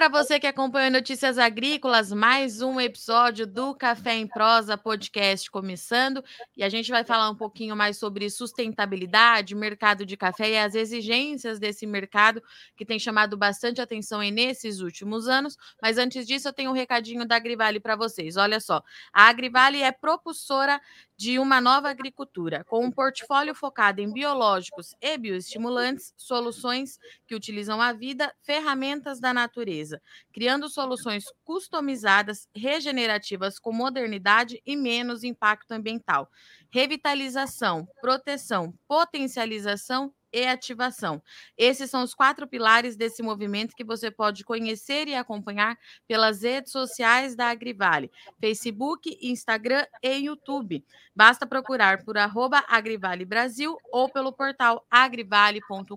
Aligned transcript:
Para 0.00 0.08
você 0.08 0.40
que 0.40 0.46
acompanha 0.46 0.88
Notícias 0.88 1.36
Agrícolas, 1.36 2.10
mais 2.10 2.62
um 2.62 2.80
episódio 2.80 3.46
do 3.46 3.74
Café 3.74 4.14
em 4.14 4.26
Prosa 4.26 4.74
podcast 4.78 5.50
começando. 5.50 6.24
E 6.56 6.64
a 6.64 6.70
gente 6.70 6.90
vai 6.90 7.04
falar 7.04 7.28
um 7.28 7.34
pouquinho 7.34 7.76
mais 7.76 7.98
sobre 7.98 8.30
sustentabilidade, 8.30 9.54
mercado 9.54 10.06
de 10.06 10.16
café 10.16 10.52
e 10.52 10.56
as 10.56 10.74
exigências 10.74 11.58
desse 11.58 11.86
mercado 11.86 12.42
que 12.78 12.86
tem 12.86 12.98
chamado 12.98 13.36
bastante 13.36 13.78
atenção 13.82 14.20
nesses 14.20 14.80
últimos 14.80 15.28
anos. 15.28 15.54
Mas 15.82 15.98
antes 15.98 16.26
disso, 16.26 16.48
eu 16.48 16.52
tenho 16.54 16.70
um 16.70 16.74
recadinho 16.74 17.28
da 17.28 17.36
Agrivale 17.36 17.78
para 17.78 17.94
vocês. 17.94 18.38
Olha 18.38 18.58
só, 18.58 18.82
a 19.12 19.28
Agrivale 19.28 19.82
é 19.82 19.92
propulsora 19.92 20.80
de 21.20 21.38
uma 21.38 21.60
nova 21.60 21.90
agricultura, 21.90 22.64
com 22.64 22.82
um 22.82 22.90
portfólio 22.90 23.54
focado 23.54 24.00
em 24.00 24.10
biológicos 24.10 24.94
e 25.02 25.18
bioestimulantes, 25.18 26.14
soluções 26.16 26.98
que 27.26 27.34
utilizam 27.34 27.78
a 27.78 27.92
vida, 27.92 28.34
ferramentas 28.40 29.20
da 29.20 29.34
natureza, 29.34 30.00
criando 30.32 30.66
soluções 30.70 31.24
customizadas, 31.44 32.48
regenerativas 32.56 33.58
com 33.58 33.70
modernidade 33.70 34.62
e 34.64 34.74
menos 34.74 35.22
impacto 35.22 35.72
ambiental. 35.72 36.26
Revitalização, 36.70 37.86
proteção, 38.00 38.72
potencialização 38.88 40.14
e 40.32 40.46
ativação. 40.46 41.22
Esses 41.56 41.90
são 41.90 42.02
os 42.02 42.14
quatro 42.14 42.46
pilares 42.46 42.96
desse 42.96 43.22
movimento 43.22 43.74
que 43.74 43.84
você 43.84 44.10
pode 44.10 44.44
conhecer 44.44 45.08
e 45.08 45.14
acompanhar 45.14 45.78
pelas 46.06 46.42
redes 46.42 46.72
sociais 46.72 47.34
da 47.34 47.48
Agrivale, 47.48 48.10
Facebook, 48.40 49.18
Instagram 49.22 49.84
e 50.02 50.12
YouTube. 50.12 50.84
Basta 51.14 51.46
procurar 51.46 52.04
por 52.04 52.16
arroba 52.16 52.64
Agrivale 52.68 53.24
Brasil 53.24 53.76
ou 53.92 54.08
pelo 54.08 54.32
portal 54.32 54.86
agrivale.com.br. 54.90 55.96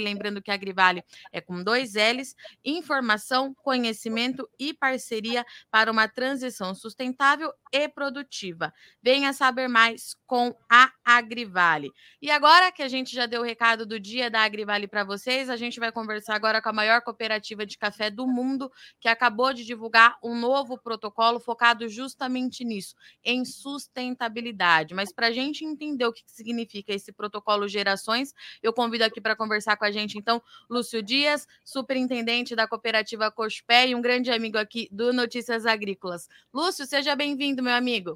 Lembrando 0.00 0.42
que 0.42 0.50
Agrivale 0.50 1.02
é 1.32 1.40
com 1.40 1.62
dois 1.62 1.94
L's, 1.94 2.34
informação, 2.64 3.54
conhecimento 3.54 4.48
e 4.58 4.74
parceria 4.74 5.44
para 5.70 5.90
uma 5.90 6.08
transição 6.08 6.74
sustentável 6.74 7.52
e 7.72 7.88
produtiva. 7.88 8.72
Venha 9.02 9.32
saber 9.32 9.68
mais 9.68 10.14
com 10.26 10.54
a 10.70 10.92
Agrivale. 11.04 11.92
E 12.20 12.30
agora 12.30 12.72
que 12.72 12.82
a 12.82 12.88
gente 12.88 13.14
já 13.14 13.26
deu 13.26 13.35
o 13.38 13.42
recado 13.42 13.86
do 13.86 13.98
dia 13.98 14.30
da 14.30 14.42
Agrivale 14.42 14.86
para 14.86 15.04
vocês, 15.04 15.48
a 15.48 15.56
gente 15.56 15.80
vai 15.80 15.90
conversar 15.92 16.34
agora 16.34 16.60
com 16.60 16.68
a 16.68 16.72
maior 16.72 17.00
cooperativa 17.02 17.66
de 17.66 17.78
café 17.78 18.10
do 18.10 18.26
mundo, 18.26 18.70
que 19.00 19.08
acabou 19.08 19.52
de 19.52 19.64
divulgar 19.64 20.16
um 20.22 20.38
novo 20.38 20.78
protocolo 20.78 21.40
focado 21.40 21.88
justamente 21.88 22.64
nisso, 22.64 22.94
em 23.24 23.44
sustentabilidade. 23.44 24.94
Mas 24.94 25.12
para 25.12 25.28
a 25.28 25.32
gente 25.32 25.64
entender 25.64 26.06
o 26.06 26.12
que 26.12 26.22
significa 26.26 26.92
esse 26.92 27.12
protocolo 27.12 27.66
Gerações, 27.68 28.32
eu 28.62 28.72
convido 28.72 29.04
aqui 29.04 29.20
para 29.20 29.36
conversar 29.36 29.76
com 29.76 29.84
a 29.84 29.90
gente, 29.90 30.18
então, 30.18 30.42
Lúcio 30.68 31.02
Dias, 31.02 31.46
superintendente 31.64 32.54
da 32.54 32.66
cooperativa 32.66 33.30
Cospé 33.30 33.88
e 33.88 33.94
um 33.94 34.00
grande 34.00 34.30
amigo 34.30 34.58
aqui 34.58 34.88
do 34.92 35.12
Notícias 35.12 35.66
Agrícolas. 35.66 36.28
Lúcio, 36.52 36.86
seja 36.86 37.16
bem-vindo, 37.16 37.62
meu 37.62 37.74
amigo. 37.74 38.14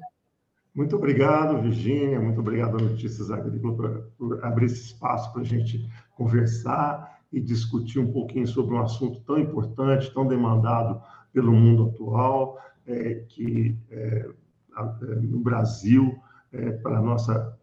Muito 0.73 0.95
obrigado, 0.95 1.61
Virgínia. 1.61 2.19
Muito 2.19 2.39
obrigado 2.39 2.77
a 2.77 2.81
Notícias 2.81 3.29
Agrícolas 3.29 3.75
por, 3.75 4.11
por 4.17 4.45
abrir 4.45 4.67
esse 4.67 4.85
espaço 4.85 5.31
para 5.33 5.41
a 5.41 5.45
gente 5.45 5.85
conversar 6.15 7.19
e 7.31 7.41
discutir 7.41 7.99
um 7.99 8.11
pouquinho 8.11 8.47
sobre 8.47 8.75
um 8.75 8.81
assunto 8.81 9.19
tão 9.21 9.37
importante, 9.37 10.13
tão 10.13 10.25
demandado 10.25 11.01
pelo 11.33 11.51
mundo 11.51 11.89
atual, 11.89 12.57
é, 12.87 13.15
que 13.27 13.77
é, 13.89 14.29
é 14.77 15.15
no 15.21 15.39
Brasil, 15.39 16.17
é, 16.53 16.71
para, 16.71 17.01
nossa, 17.01 17.57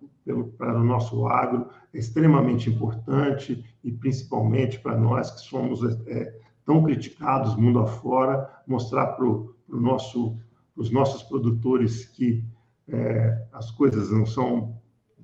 para 0.59 0.79
o 0.79 0.85
nosso 0.85 1.27
agro, 1.27 1.69
é 1.95 1.99
extremamente 1.99 2.69
importante 2.69 3.65
e 3.83 3.91
principalmente 3.91 4.79
para 4.81 4.97
nós 4.97 5.31
que 5.31 5.41
somos 5.41 5.83
é, 6.07 6.39
tão 6.65 6.83
criticados 6.83 7.57
mundo 7.57 7.79
afora, 7.79 8.49
mostrar 8.67 9.09
para 9.09 9.27
nosso, 9.69 10.37
os 10.77 10.91
nossos 10.91 11.23
produtores 11.23 12.05
que 12.05 12.45
é, 12.89 13.47
as 13.53 13.71
coisas 13.71 14.11
não 14.11 14.25
são 14.25 14.81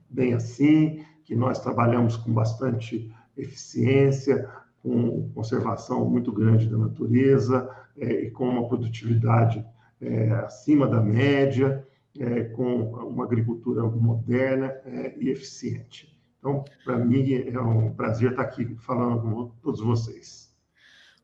bem 0.08 0.34
assim, 0.34 1.04
que 1.24 1.34
nós 1.34 1.58
trabalhamos 1.58 2.16
com 2.16 2.32
bastante 2.32 3.10
eficiência, 3.36 4.48
com 4.82 5.30
conservação 5.30 6.08
muito 6.08 6.30
grande 6.30 6.68
da 6.68 6.76
natureza 6.76 7.68
é, 7.96 8.26
e 8.26 8.30
com 8.30 8.48
uma 8.48 8.68
produtividade 8.68 9.64
é, 10.00 10.30
acima 10.32 10.86
da 10.86 11.00
média, 11.00 11.86
é, 12.18 12.44
com 12.44 12.92
uma 12.92 13.24
agricultura 13.24 13.82
moderna 13.82 14.66
é, 14.84 15.14
e 15.18 15.30
eficiente. 15.30 16.14
Então, 16.38 16.62
para 16.84 16.98
mim, 16.98 17.32
é 17.32 17.58
um 17.58 17.94
prazer 17.94 18.32
estar 18.32 18.42
aqui 18.42 18.76
falando 18.76 19.22
com 19.22 19.48
todos 19.62 19.80
vocês. 19.80 20.43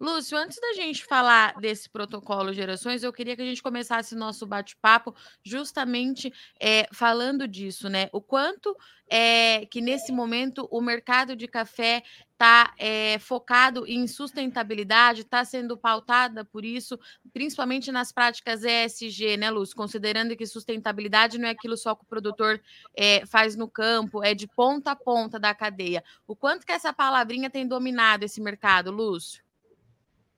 Lúcio, 0.00 0.38
antes 0.38 0.58
da 0.58 0.72
gente 0.72 1.04
falar 1.04 1.60
desse 1.60 1.86
protocolo 1.86 2.54
Gerações, 2.54 3.02
eu 3.02 3.12
queria 3.12 3.36
que 3.36 3.42
a 3.42 3.44
gente 3.44 3.62
começasse 3.62 4.14
nosso 4.14 4.46
bate-papo 4.46 5.14
justamente 5.44 6.32
é, 6.58 6.88
falando 6.90 7.46
disso, 7.46 7.86
né? 7.86 8.08
O 8.10 8.18
quanto 8.18 8.74
é 9.10 9.66
que 9.66 9.82
nesse 9.82 10.10
momento 10.10 10.66
o 10.70 10.80
mercado 10.80 11.36
de 11.36 11.46
café 11.46 12.02
está 12.32 12.72
é, 12.78 13.18
focado 13.18 13.86
em 13.86 14.06
sustentabilidade, 14.06 15.20
está 15.20 15.44
sendo 15.44 15.76
pautada 15.76 16.46
por 16.46 16.64
isso, 16.64 16.98
principalmente 17.30 17.92
nas 17.92 18.10
práticas 18.10 18.64
ESG, 18.64 19.36
né, 19.36 19.50
Lúcio? 19.50 19.76
Considerando 19.76 20.34
que 20.34 20.46
sustentabilidade 20.46 21.36
não 21.36 21.46
é 21.46 21.50
aquilo 21.50 21.76
só 21.76 21.94
que 21.94 22.04
o 22.04 22.08
produtor 22.08 22.58
é, 22.96 23.26
faz 23.26 23.54
no 23.54 23.68
campo, 23.68 24.24
é 24.24 24.32
de 24.32 24.48
ponta 24.48 24.92
a 24.92 24.96
ponta 24.96 25.38
da 25.38 25.54
cadeia. 25.54 26.02
O 26.26 26.34
quanto 26.34 26.64
que 26.64 26.72
essa 26.72 26.90
palavrinha 26.90 27.50
tem 27.50 27.68
dominado 27.68 28.24
esse 28.24 28.40
mercado, 28.40 28.90
Lúcio? 28.90 29.42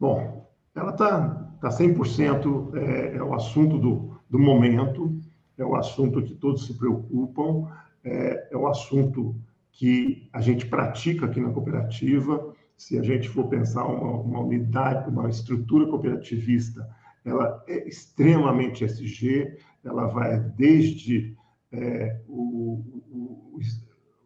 Bom, 0.03 0.51
ela 0.75 0.91
está 0.91 1.29
tá 1.61 1.69
100% 1.69 2.75
é, 2.75 3.19
é 3.19 3.23
o 3.23 3.33
assunto 3.35 3.79
do, 3.79 4.21
do 4.29 4.37
momento, 4.37 5.17
é 5.57 5.65
o 5.65 5.77
assunto 5.77 6.21
que 6.25 6.35
todos 6.35 6.67
se 6.67 6.77
preocupam, 6.77 7.71
é, 8.03 8.49
é 8.51 8.57
o 8.57 8.67
assunto 8.67 9.41
que 9.71 10.29
a 10.33 10.41
gente 10.41 10.67
pratica 10.67 11.27
aqui 11.27 11.41
na 11.41 11.53
cooperativa. 11.53 12.53
Se 12.77 12.99
a 12.99 13.03
gente 13.05 13.29
for 13.29 13.47
pensar 13.47 13.85
uma, 13.85 14.23
uma 14.23 14.41
unidade, 14.41 15.09
uma 15.09 15.31
estrutura 15.31 15.87
cooperativista, 15.87 16.85
ela 17.25 17.63
é 17.69 17.89
extremamente 17.89 18.83
SG, 18.83 19.57
ela 19.85 20.09
vai 20.09 20.37
desde 20.41 21.37
é, 21.71 22.21
o, 22.27 22.83
o, 23.09 23.61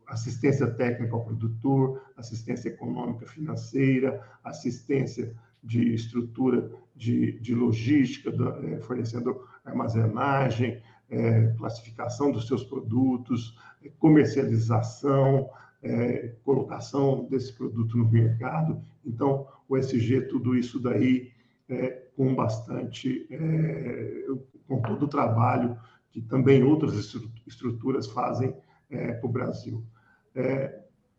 assistência 0.06 0.70
técnica 0.70 1.14
ao 1.14 1.24
produtor, 1.26 2.00
assistência 2.16 2.70
econômica 2.70 3.26
financeira, 3.26 4.26
assistência 4.42 5.36
de 5.66 5.92
estrutura 5.92 6.70
de, 6.94 7.38
de 7.40 7.54
logística, 7.54 8.30
da, 8.30 8.56
é, 8.64 8.78
fornecendo 8.78 9.44
armazenagem, 9.64 10.80
é, 11.10 11.48
classificação 11.58 12.30
dos 12.30 12.46
seus 12.46 12.64
produtos, 12.64 13.58
é, 13.82 13.90
comercialização, 13.98 15.50
é, 15.82 16.34
colocação 16.44 17.26
desse 17.28 17.52
produto 17.52 17.98
no 17.98 18.08
mercado. 18.08 18.80
Então, 19.04 19.46
o 19.68 19.76
SG, 19.76 20.22
tudo 20.22 20.56
isso 20.56 20.80
daí 20.80 21.32
é, 21.68 22.06
com 22.16 22.34
bastante, 22.34 23.26
é, 23.30 24.24
com 24.66 24.80
todo 24.80 25.04
o 25.04 25.08
trabalho 25.08 25.76
que 26.10 26.22
também 26.22 26.62
outras 26.62 26.94
estruturas 27.46 28.06
fazem 28.06 28.54
para 28.88 29.26
o 29.26 29.28
Brasil. 29.28 29.84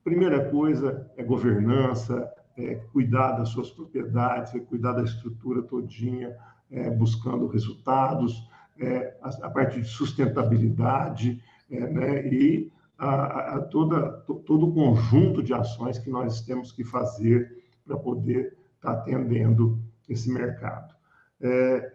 primeira 0.03 0.49
coisa 0.49 1.11
é 1.17 1.21
governança, 1.21 2.27
é, 2.57 2.75
cuidar 2.91 3.33
das 3.33 3.49
suas 3.49 3.69
propriedades, 3.69 4.55
é 4.55 4.59
cuidar 4.59 4.93
da 4.93 5.03
estrutura 5.03 5.61
todinha, 5.61 6.35
é, 6.71 6.89
buscando 6.89 7.47
resultados, 7.47 8.49
é, 8.79 9.15
a, 9.21 9.29
a, 9.29 9.49
parte 9.49 9.79
de 9.79 9.87
sustentabilidade, 9.87 11.41
é, 11.69 11.79
né, 11.79 12.27
e 12.27 12.71
a, 12.97 13.55
a 13.55 13.61
toda, 13.61 14.11
todo 14.45 14.67
o 14.67 14.73
conjunto 14.73 15.43
de 15.43 15.53
ações 15.53 15.99
que 15.99 16.09
nós 16.09 16.41
temos 16.41 16.71
que 16.71 16.83
fazer 16.83 17.63
para 17.85 17.97
poder 17.97 18.57
estar 18.75 18.93
tá 18.93 18.99
atendendo 18.99 19.79
esse 20.09 20.31
mercado. 20.31 20.95
É, 21.39 21.93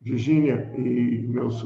Virgínia 0.00 0.72
e 0.76 1.26
meus 1.28 1.62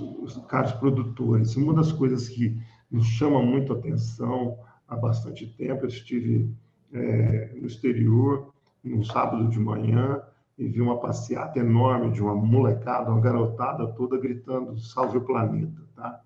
caros 0.48 0.72
produtores, 0.72 1.56
uma 1.56 1.72
das 1.72 1.92
coisas 1.92 2.28
que 2.28 2.60
nos 2.90 3.06
chama 3.06 3.40
muito 3.40 3.72
atenção 3.72 4.58
há 4.88 4.96
bastante 4.96 5.46
tempo, 5.46 5.84
eu 5.84 5.88
estive 5.88 6.52
é, 6.94 7.52
no 7.60 7.66
exterior, 7.66 8.54
num 8.82 9.02
sábado 9.02 9.48
de 9.50 9.58
manhã, 9.58 10.22
e 10.56 10.68
vi 10.68 10.80
uma 10.80 11.00
passeata 11.00 11.58
enorme 11.58 12.12
de 12.12 12.22
uma 12.22 12.34
molecada, 12.34 13.10
uma 13.10 13.20
garotada 13.20 13.86
toda 13.88 14.16
gritando 14.16 14.78
salve 14.78 15.18
o 15.18 15.20
planeta, 15.20 15.82
tá? 15.96 16.20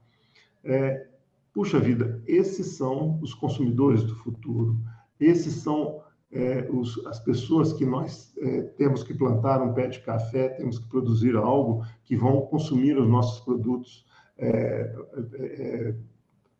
É, 0.62 1.06
puxa 1.54 1.80
vida, 1.80 2.22
esses 2.26 2.76
são 2.76 3.18
os 3.22 3.32
consumidores 3.32 4.04
do 4.04 4.14
futuro, 4.16 4.76
esses 5.18 5.54
são 5.54 6.02
é, 6.30 6.68
os, 6.70 7.04
as 7.06 7.18
pessoas 7.20 7.72
que 7.72 7.86
nós 7.86 8.34
é, 8.36 8.62
temos 8.76 9.02
que 9.02 9.14
plantar 9.14 9.62
um 9.62 9.72
pé 9.72 9.88
de 9.88 10.00
café, 10.00 10.50
temos 10.50 10.78
que 10.78 10.88
produzir 10.88 11.34
algo 11.36 11.82
que 12.04 12.14
vão 12.14 12.42
consumir 12.42 12.98
os 12.98 13.08
nossos 13.08 13.40
produtos 13.40 14.06
é, 14.36 14.94
é, 15.34 15.42
é 15.42 15.94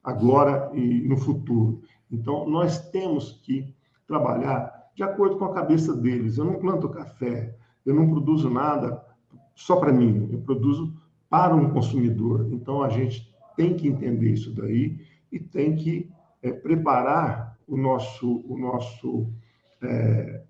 agora 0.03 0.71
e 0.75 1.03
no 1.07 1.19
futuro. 1.19 1.83
Então, 2.11 2.49
nós 2.49 2.89
temos 2.91 3.33
que 3.45 3.75
trabalhar 4.09 4.91
de 4.97 5.05
acordo 5.05 5.37
com 5.37 5.45
a 5.45 5.55
cabeça 5.55 5.95
deles. 5.95 6.37
Eu 6.37 6.45
não 6.47 6.59
planto 6.59 6.89
café 6.89 7.55
eu 7.89 7.95
não 7.95 8.11
produzo 8.11 8.51
nada 8.51 9.03
só 9.55 9.77
para 9.77 9.91
mim, 9.91 10.29
eu 10.31 10.43
produzo 10.43 10.95
para 11.31 11.57
um 11.57 11.71
consumidor. 11.71 12.47
Então, 12.53 12.83
a 12.83 12.91
gente 12.91 13.35
tem 13.57 13.75
que 13.75 13.89
entender 13.89 14.31
isso 14.31 14.53
daí 14.53 15.01
e 15.33 15.41
tem 15.41 15.75
que 15.75 16.11
é, 16.43 16.53
preparar 16.53 17.59
o 17.67 17.79
nosso, 17.79 18.45
o 18.47 18.59
nosso, 18.59 19.33
é, 19.83 20.43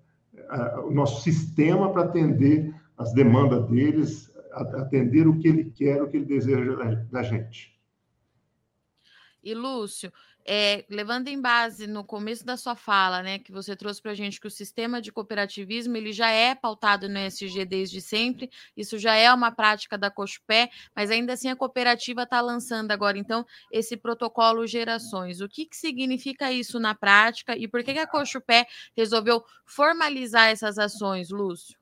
a, 0.49 0.81
o 0.81 0.91
nosso 0.91 1.21
sistema 1.21 1.93
para 1.93 2.03
atender 2.03 2.75
as 2.97 3.13
demandas 3.13 3.65
deles, 3.69 4.29
atender 4.51 5.25
o 5.25 5.39
que 5.39 5.47
ele 5.47 5.71
quer, 5.71 6.03
o 6.03 6.09
que 6.09 6.17
ele 6.17 6.25
deseja 6.25 6.75
da, 6.75 6.95
da 7.09 7.23
gente. 7.23 7.79
E 9.41 9.53
Lúcio, 9.53 10.11
é, 10.51 10.83
levando 10.89 11.27
em 11.27 11.39
base 11.39 11.85
no 11.85 12.03
começo 12.03 12.43
da 12.43 12.57
sua 12.57 12.75
fala, 12.75 13.21
né, 13.21 13.37
que 13.37 13.51
você 13.51 13.75
trouxe 13.75 14.01
para 14.01 14.13
a 14.13 14.15
gente 14.15 14.41
que 14.41 14.47
o 14.47 14.51
sistema 14.51 14.99
de 14.99 15.11
cooperativismo 15.11 15.95
ele 15.95 16.11
já 16.11 16.31
é 16.31 16.55
pautado 16.55 17.07
no 17.07 17.19
SG 17.19 17.65
desde 17.65 18.01
sempre, 18.01 18.49
isso 18.75 18.97
já 18.97 19.13
é 19.13 19.31
uma 19.31 19.51
prática 19.51 19.95
da 19.95 20.09
Cochupé, 20.09 20.71
mas 20.95 21.11
ainda 21.11 21.33
assim 21.33 21.49
a 21.49 21.55
cooperativa 21.55 22.23
está 22.23 22.41
lançando 22.41 22.89
agora, 22.89 23.15
então, 23.15 23.45
esse 23.71 23.95
protocolo 23.95 24.65
Gerações. 24.65 25.39
O 25.39 25.47
que, 25.47 25.67
que 25.67 25.77
significa 25.77 26.51
isso 26.51 26.79
na 26.79 26.95
prática 26.95 27.55
e 27.55 27.67
por 27.67 27.83
que, 27.83 27.93
que 27.93 27.99
a 27.99 28.07
Cochupé 28.07 28.65
resolveu 28.97 29.43
formalizar 29.67 30.47
essas 30.47 30.79
ações, 30.79 31.29
Lúcio? 31.29 31.77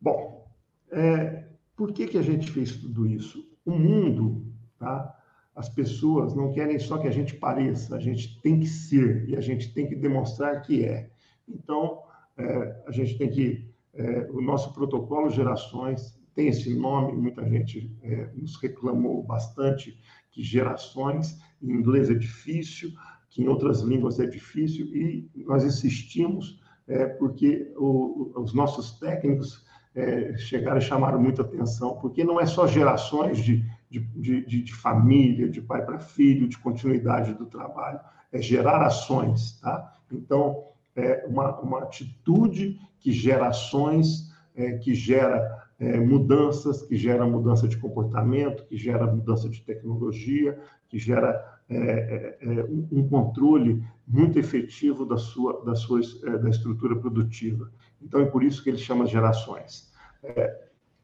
Bom, 0.00 0.50
é, 0.90 1.44
por 1.76 1.92
que, 1.92 2.08
que 2.08 2.18
a 2.18 2.22
gente 2.22 2.50
fez 2.50 2.76
tudo 2.76 3.06
isso? 3.06 3.48
O 3.64 3.70
mundo, 3.70 4.52
tá? 4.76 5.15
As 5.56 5.70
pessoas 5.70 6.34
não 6.34 6.52
querem 6.52 6.78
só 6.78 6.98
que 6.98 7.08
a 7.08 7.10
gente 7.10 7.34
pareça, 7.34 7.96
a 7.96 7.98
gente 7.98 8.38
tem 8.42 8.60
que 8.60 8.66
ser 8.66 9.26
e 9.26 9.34
a 9.34 9.40
gente 9.40 9.72
tem 9.72 9.88
que 9.88 9.96
demonstrar 9.96 10.60
que 10.60 10.84
é. 10.84 11.10
Então, 11.48 12.02
é, 12.36 12.82
a 12.86 12.92
gente 12.92 13.16
tem 13.16 13.30
que. 13.30 13.74
É, 13.94 14.28
o 14.30 14.42
nosso 14.42 14.74
protocolo 14.74 15.30
Gerações 15.30 16.20
tem 16.34 16.48
esse 16.48 16.78
nome, 16.78 17.14
muita 17.14 17.48
gente 17.48 17.90
é, 18.02 18.30
nos 18.34 18.56
reclamou 18.56 19.22
bastante 19.22 19.98
que 20.30 20.42
gerações, 20.42 21.40
em 21.62 21.72
inglês 21.72 22.10
é 22.10 22.14
difícil, 22.14 22.92
que 23.30 23.42
em 23.42 23.48
outras 23.48 23.80
línguas 23.80 24.20
é 24.20 24.26
difícil, 24.26 24.86
e 24.94 25.30
nós 25.46 25.64
insistimos 25.64 26.60
é, 26.86 27.06
porque 27.06 27.72
o, 27.76 28.32
os 28.36 28.52
nossos 28.52 28.98
técnicos 28.98 29.64
é, 29.96 30.36
chegaram 30.36 30.78
e 30.78 30.82
chamaram 30.82 31.20
muita 31.20 31.42
atenção, 31.42 31.96
porque 31.96 32.22
não 32.22 32.38
é 32.38 32.46
só 32.46 32.66
gerações 32.66 33.38
de 33.38 33.64
de, 33.90 34.44
de, 34.44 34.62
de 34.62 34.74
família, 34.74 35.48
de 35.48 35.60
pai 35.60 35.84
para 35.84 35.98
filho, 35.98 36.48
de 36.48 36.58
continuidade 36.58 37.34
do 37.34 37.46
trabalho, 37.46 38.00
é 38.32 38.40
gerar 38.40 38.84
ações, 38.84 39.58
tá? 39.60 39.94
Então, 40.10 40.64
é 40.94 41.24
uma, 41.26 41.58
uma 41.60 41.82
atitude 41.82 42.78
que 42.98 43.12
gera 43.12 43.48
ações, 43.48 44.32
é, 44.54 44.72
que 44.72 44.94
gera 44.94 45.68
é, 45.78 45.98
mudanças, 46.00 46.82
que 46.82 46.96
gera 46.96 47.26
mudança 47.26 47.68
de 47.68 47.76
comportamento, 47.76 48.64
que 48.64 48.76
gera 48.76 49.06
mudança 49.06 49.48
de 49.48 49.62
tecnologia, 49.62 50.58
que 50.88 50.98
gera 50.98 51.55
é, 51.68 52.38
é, 52.40 52.58
é 52.60 52.64
um 52.92 53.08
controle 53.08 53.82
muito 54.06 54.38
efetivo 54.38 55.04
da 55.04 55.16
sua, 55.16 55.64
da 55.64 55.74
sua 55.74 56.00
é, 56.24 56.38
da 56.38 56.48
estrutura 56.48 56.94
produtiva. 56.96 57.70
Então, 58.00 58.20
é 58.20 58.26
por 58.26 58.44
isso 58.44 58.62
que 58.62 58.70
ele 58.70 58.78
chama 58.78 59.06
gerações. 59.06 59.92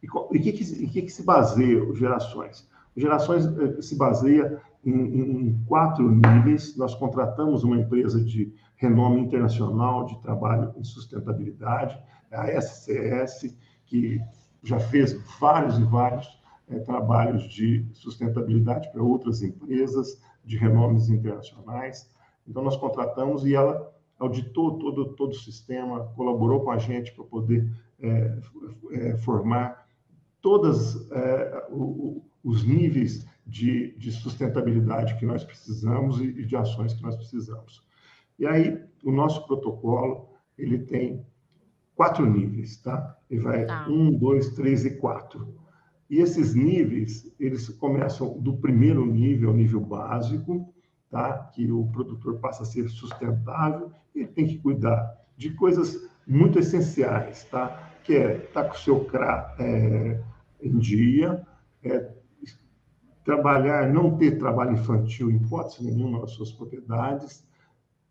e 0.02 0.08
o 0.08 0.28
que, 0.28 0.52
que, 0.52 1.02
que, 1.02 1.08
se 1.10 1.24
baseia 1.24 1.82
os 1.82 1.98
gerações? 1.98 2.68
Gerações 2.96 3.46
eh, 3.46 3.80
se 3.80 3.96
baseia 3.96 4.60
em, 4.84 4.92
em, 4.92 5.64
quatro 5.66 6.10
níveis. 6.10 6.76
Nós 6.76 6.94
contratamos 6.94 7.64
uma 7.64 7.76
empresa 7.76 8.22
de 8.22 8.52
renome 8.76 9.20
internacional 9.20 10.04
de 10.06 10.20
trabalho 10.20 10.72
em 10.76 10.84
sustentabilidade, 10.84 11.98
a 12.30 12.46
SCS, 12.60 13.56
que 13.86 14.20
já 14.62 14.78
fez 14.78 15.18
vários 15.40 15.78
e 15.78 15.84
vários 15.84 16.28
é, 16.68 16.78
trabalhos 16.80 17.44
de 17.44 17.86
sustentabilidade 17.92 18.90
para 18.92 19.02
outras 19.02 19.42
empresas 19.42 20.20
de 20.44 20.56
renomes 20.56 21.08
internacionais. 21.08 22.10
Então, 22.46 22.62
nós 22.62 22.76
contratamos 22.76 23.44
e 23.44 23.54
ela 23.54 23.92
auditou 24.18 24.78
todo, 24.78 25.14
todo 25.14 25.32
o 25.32 25.38
sistema, 25.38 26.04
colaborou 26.16 26.60
com 26.60 26.70
a 26.70 26.78
gente 26.78 27.12
para 27.12 27.24
poder 27.24 27.68
é, 28.00 28.38
é, 28.92 29.16
formar 29.18 29.86
todas 30.40 31.10
é, 31.10 31.66
os 32.42 32.64
níveis 32.64 33.26
de, 33.46 33.92
de 33.96 34.10
sustentabilidade 34.10 35.16
que 35.18 35.26
nós 35.26 35.44
precisamos 35.44 36.20
e, 36.20 36.24
e 36.24 36.44
de 36.44 36.56
ações 36.56 36.94
que 36.94 37.02
nós 37.02 37.16
precisamos. 37.16 37.84
E 38.38 38.46
aí, 38.46 38.80
o 39.04 39.12
nosso 39.12 39.46
protocolo, 39.46 40.28
ele 40.58 40.78
tem 40.78 41.24
quatro 41.94 42.24
níveis, 42.26 42.76
tá? 42.78 43.16
Ele 43.30 43.40
vai 43.40 43.66
tá. 43.66 43.86
um, 43.88 44.12
dois, 44.12 44.50
três 44.50 44.84
e 44.84 44.96
quatro. 44.96 45.54
E 46.12 46.20
esses 46.20 46.54
níveis, 46.54 47.26
eles 47.40 47.70
começam 47.70 48.38
do 48.38 48.58
primeiro 48.58 49.06
nível, 49.06 49.54
nível 49.54 49.80
básico, 49.80 50.70
tá? 51.10 51.50
Que 51.54 51.72
o 51.72 51.86
produtor 51.86 52.38
passa 52.38 52.64
a 52.64 52.66
ser 52.66 52.86
sustentável 52.90 53.90
ele 54.14 54.28
tem 54.28 54.46
que 54.46 54.58
cuidar 54.58 55.16
de 55.38 55.54
coisas 55.54 56.06
muito 56.26 56.58
essenciais, 56.58 57.44
tá? 57.44 57.90
Que 58.04 58.14
é 58.14 58.36
estar 58.44 58.64
tá 58.64 58.68
com 58.68 58.74
o 58.74 58.78
seu 58.78 59.04
CRA 59.06 59.54
é, 59.58 60.22
em 60.62 60.78
dia, 60.78 61.46
é, 61.82 62.10
trabalhar, 63.24 63.90
não 63.90 64.18
ter 64.18 64.38
trabalho 64.38 64.72
infantil 64.72 65.30
em 65.30 65.36
hipótese 65.36 65.82
nenhuma 65.82 66.20
nas 66.20 66.32
suas 66.32 66.52
propriedades, 66.52 67.42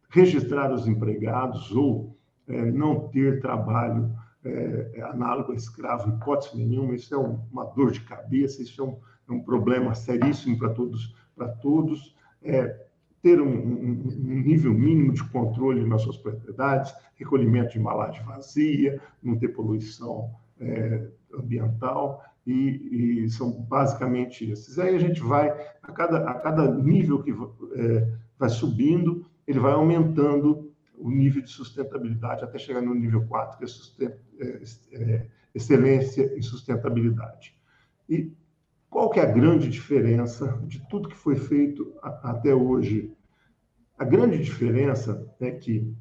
registrar 0.09 0.73
os 0.73 0.87
empregados 0.87 1.71
ou 1.71 2.17
é, 2.47 2.71
não 2.71 3.09
ter 3.09 3.39
trabalho 3.41 4.11
é, 4.43 5.01
análogo 5.03 5.51
a 5.51 5.55
escravo 5.55 6.09
hipótese 6.09 6.57
nenhuma, 6.57 6.95
isso 6.95 7.13
é 7.13 7.17
uma 7.17 7.65
dor 7.65 7.91
de 7.91 8.01
cabeça, 8.01 8.61
isso 8.61 8.81
é 8.81 8.85
um, 8.85 8.97
é 9.29 9.31
um 9.31 9.41
problema 9.41 9.93
seríssimo 9.93 10.57
para 10.57 10.69
todos, 10.69 11.15
para 11.35 11.47
todos. 11.47 12.15
É, 12.43 12.87
ter 13.21 13.39
um, 13.39 13.47
um, 13.47 14.03
um, 14.07 14.41
nível 14.41 14.73
mínimo 14.73 15.13
de 15.13 15.23
controle 15.25 15.85
nas 15.85 16.01
suas 16.01 16.17
propriedades, 16.17 16.93
recolhimento 17.15 17.73
de 17.73 17.79
embalagem 17.79 18.23
vazia, 18.25 18.99
não 19.21 19.37
ter 19.37 19.49
poluição 19.49 20.31
é, 20.59 21.07
ambiental, 21.33 22.23
e, 22.45 23.23
e, 23.23 23.29
são 23.29 23.51
basicamente 23.51 24.49
esses. 24.49 24.79
Aí 24.79 24.95
a 24.95 24.99
gente 24.99 25.21
vai, 25.21 25.49
a 25.83 25.91
cada, 25.91 26.29
a 26.29 26.33
cada 26.33 26.71
nível 26.71 27.21
que 27.21 27.31
é, 27.31 28.07
vai 28.39 28.49
subindo, 28.49 29.23
ele 29.47 29.59
vai 29.59 29.73
aumentando 29.73 30.70
o 31.01 31.09
nível 31.09 31.41
de 31.41 31.49
sustentabilidade 31.49 32.43
até 32.43 32.57
chegar 32.57 32.81
no 32.81 32.93
nível 32.93 33.25
4, 33.27 33.57
que 33.57 34.05
é, 34.05 34.17
é, 34.39 34.63
é, 34.93 35.27
excelência 35.53 36.37
e 36.37 36.43
sustentabilidade. 36.43 37.55
E 38.07 38.31
qual 38.89 39.09
que 39.09 39.19
é 39.19 39.23
a 39.23 39.31
grande 39.31 39.69
diferença 39.69 40.61
de 40.67 40.85
tudo 40.87 41.09
que 41.09 41.17
foi 41.17 41.35
feito 41.35 41.93
a, 42.01 42.31
até 42.31 42.53
hoje? 42.53 43.13
A 43.97 44.05
grande 44.05 44.37
diferença 44.41 45.27
é 45.39 45.51
que 45.51 45.93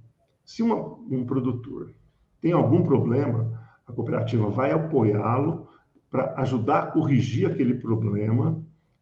se 0.44 0.62
uma, 0.62 0.76
um 0.76 1.24
produtor 1.24 1.94
tem 2.40 2.52
algum 2.52 2.82
problema, 2.82 3.60
a 3.86 3.92
cooperativa 3.92 4.48
vai 4.48 4.72
apoiá-lo 4.72 5.68
para 6.10 6.34
ajudar 6.40 6.80
a 6.80 6.86
corrigir 6.86 7.48
aquele 7.48 7.74
problema, 7.74 8.60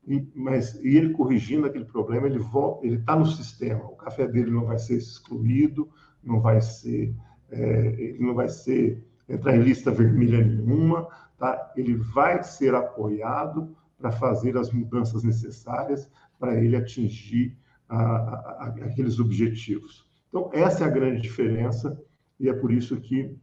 e, 0.09 0.27
mas 0.35 0.75
e 0.77 0.97
ele 0.97 1.11
corrigindo 1.11 1.67
aquele 1.67 1.85
problema, 1.85 2.27
ele 2.27 2.39
volta, 2.39 2.87
ele 2.87 2.97
está 2.97 3.15
no 3.15 3.27
sistema. 3.27 3.85
O 3.85 3.97
café 3.97 4.27
dele 4.27 4.51
não 4.51 4.65
vai 4.65 4.79
ser 4.79 4.97
excluído, 4.97 5.87
não 6.25 6.41
vai 6.41 6.63
ser, 6.63 7.15
é, 7.51 7.95
ele 7.99 8.19
não 8.19 8.35
vai 8.35 8.49
ser 8.49 9.05
entrar 9.29 9.55
em 9.55 9.61
lista 9.61 9.91
vermelha 9.91 10.43
nenhuma, 10.43 11.07
tá? 11.37 11.73
Ele 11.77 11.95
vai 11.95 12.43
ser 12.43 12.75
apoiado 12.75 13.77
para 13.99 14.11
fazer 14.11 14.57
as 14.57 14.73
mudanças 14.73 15.23
necessárias 15.23 16.11
para 16.39 16.55
ele 16.55 16.77
atingir 16.77 17.55
a, 17.87 17.99
a, 17.99 18.67
aqueles 18.87 19.21
objetivos. 19.21 20.09
Então 20.31 20.49
essa 20.55 20.85
é 20.85 20.87
a 20.87 20.91
grande 20.91 21.21
diferença 21.21 22.01
e 22.41 22.49
é 22.49 22.53
por 22.55 22.73
isso 22.73 22.99
que 22.99 23.37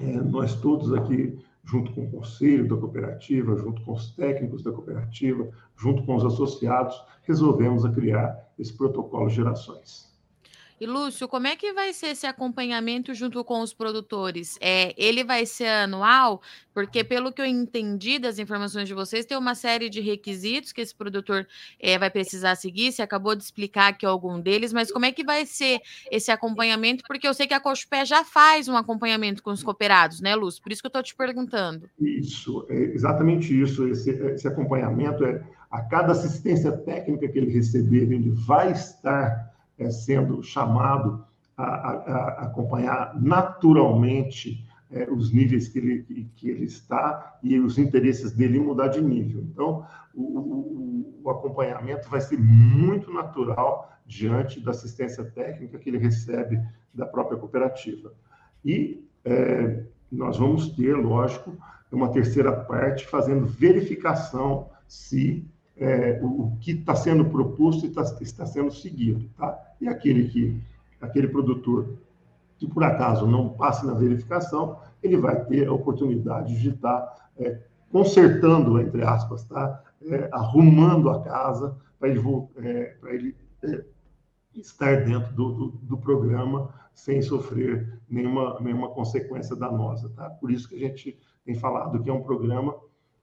é, 0.00 0.16
nós 0.16 0.56
todos 0.56 0.92
aqui 0.92 1.38
junto 1.64 1.92
com 1.92 2.04
o 2.04 2.10
conselho 2.10 2.68
da 2.68 2.76
cooperativa, 2.76 3.56
junto 3.56 3.82
com 3.82 3.92
os 3.92 4.10
técnicos 4.12 4.62
da 4.62 4.72
cooperativa, 4.72 5.48
junto 5.76 6.04
com 6.04 6.16
os 6.16 6.24
associados, 6.24 6.94
resolvemos 7.22 7.84
criar 7.92 8.52
esse 8.58 8.76
protocolo 8.76 9.28
Gerações. 9.28 10.11
E 10.82 10.86
Lúcio, 10.86 11.28
como 11.28 11.46
é 11.46 11.54
que 11.54 11.72
vai 11.72 11.92
ser 11.92 12.08
esse 12.08 12.26
acompanhamento 12.26 13.14
junto 13.14 13.44
com 13.44 13.60
os 13.60 13.72
produtores? 13.72 14.58
É, 14.60 14.92
ele 14.96 15.22
vai 15.22 15.46
ser 15.46 15.68
anual? 15.68 16.42
Porque, 16.74 17.04
pelo 17.04 17.32
que 17.32 17.40
eu 17.40 17.46
entendi 17.46 18.18
das 18.18 18.36
informações 18.40 18.88
de 18.88 18.92
vocês, 18.92 19.24
tem 19.24 19.38
uma 19.38 19.54
série 19.54 19.88
de 19.88 20.00
requisitos 20.00 20.72
que 20.72 20.80
esse 20.80 20.92
produtor 20.92 21.46
é, 21.78 21.96
vai 21.96 22.10
precisar 22.10 22.56
seguir. 22.56 22.90
Você 22.90 23.00
acabou 23.00 23.36
de 23.36 23.44
explicar 23.44 23.90
aqui 23.90 24.04
algum 24.04 24.40
deles, 24.40 24.72
mas 24.72 24.90
como 24.90 25.06
é 25.06 25.12
que 25.12 25.22
vai 25.22 25.46
ser 25.46 25.78
esse 26.10 26.32
acompanhamento? 26.32 27.04
Porque 27.06 27.28
eu 27.28 27.34
sei 27.34 27.46
que 27.46 27.54
a 27.54 27.60
Cochupé 27.60 28.04
já 28.04 28.24
faz 28.24 28.66
um 28.66 28.76
acompanhamento 28.76 29.40
com 29.40 29.52
os 29.52 29.62
cooperados, 29.62 30.20
né, 30.20 30.34
Lúcio? 30.34 30.60
Por 30.60 30.72
isso 30.72 30.82
que 30.82 30.86
eu 30.86 30.88
estou 30.88 31.02
te 31.04 31.14
perguntando. 31.14 31.88
Isso, 32.00 32.66
é 32.68 32.74
exatamente 32.74 33.56
isso. 33.56 33.86
Esse, 33.86 34.10
esse 34.10 34.48
acompanhamento 34.48 35.24
é 35.24 35.44
a 35.70 35.80
cada 35.82 36.10
assistência 36.10 36.72
técnica 36.72 37.28
que 37.28 37.38
ele 37.38 37.52
receber, 37.52 38.12
ele 38.12 38.30
vai 38.30 38.72
estar 38.72 39.51
é, 39.78 39.90
sendo 39.90 40.42
chamado 40.42 41.24
a, 41.56 41.64
a, 41.64 41.92
a 41.92 42.28
acompanhar 42.44 43.20
naturalmente 43.20 44.64
é, 44.90 45.10
os 45.10 45.32
níveis 45.32 45.68
que 45.68 45.78
ele, 45.78 46.30
que 46.36 46.50
ele 46.50 46.64
está 46.64 47.38
e 47.42 47.58
os 47.58 47.78
interesses 47.78 48.32
dele 48.32 48.60
mudar 48.60 48.88
de 48.88 49.00
nível. 49.00 49.42
Então, 49.42 49.86
o, 50.14 50.22
o, 50.22 51.20
o 51.24 51.30
acompanhamento 51.30 52.08
vai 52.08 52.20
ser 52.20 52.38
muito 52.38 53.12
natural 53.12 53.90
diante 54.06 54.60
da 54.60 54.72
assistência 54.72 55.24
técnica 55.24 55.78
que 55.78 55.88
ele 55.88 55.98
recebe 55.98 56.60
da 56.92 57.06
própria 57.06 57.38
cooperativa. 57.38 58.12
E 58.64 59.06
é, 59.24 59.84
nós 60.10 60.36
vamos 60.36 60.68
ter, 60.70 60.94
lógico, 60.94 61.56
uma 61.90 62.10
terceira 62.10 62.52
parte 62.52 63.06
fazendo 63.06 63.46
verificação 63.46 64.70
se 64.86 65.46
é, 65.82 66.20
o, 66.22 66.56
que 66.60 66.72
está 66.72 66.94
sendo 66.94 67.24
proposto 67.24 67.84
está, 67.84 68.02
está 68.20 68.46
sendo 68.46 68.70
seguido, 68.70 69.28
tá? 69.36 69.58
E 69.80 69.88
aquele 69.88 70.28
que, 70.28 70.62
aquele 71.00 71.26
produtor 71.26 71.94
que 72.56 72.68
por 72.68 72.84
acaso 72.84 73.26
não 73.26 73.48
passe 73.48 73.84
na 73.84 73.92
verificação, 73.92 74.78
ele 75.02 75.16
vai 75.16 75.44
ter 75.44 75.66
a 75.66 75.72
oportunidade 75.72 76.60
de 76.60 76.70
estar 76.70 77.30
é, 77.36 77.58
consertando, 77.90 78.80
entre 78.80 79.02
aspas, 79.02 79.44
tá? 79.44 79.82
É, 80.02 80.28
arrumando 80.32 81.10
a 81.10 81.20
casa 81.22 81.76
para 81.98 82.08
ele, 82.08 82.20
é, 82.56 82.96
ele 83.04 83.36
é, 83.64 83.84
estar 84.54 85.04
dentro 85.04 85.32
do, 85.34 85.52
do, 85.52 85.66
do, 85.82 85.98
programa 85.98 86.72
sem 86.94 87.22
sofrer 87.22 88.00
nenhuma, 88.08 88.58
nenhuma 88.60 88.90
consequência 88.90 89.56
danosa. 89.56 90.08
Tá? 90.10 90.30
Por 90.30 90.50
isso 90.50 90.68
que 90.68 90.74
a 90.74 90.78
gente 90.78 91.18
tem 91.44 91.54
falado 91.54 92.02
que 92.02 92.10
é 92.10 92.12
um 92.12 92.22
programa 92.22 92.74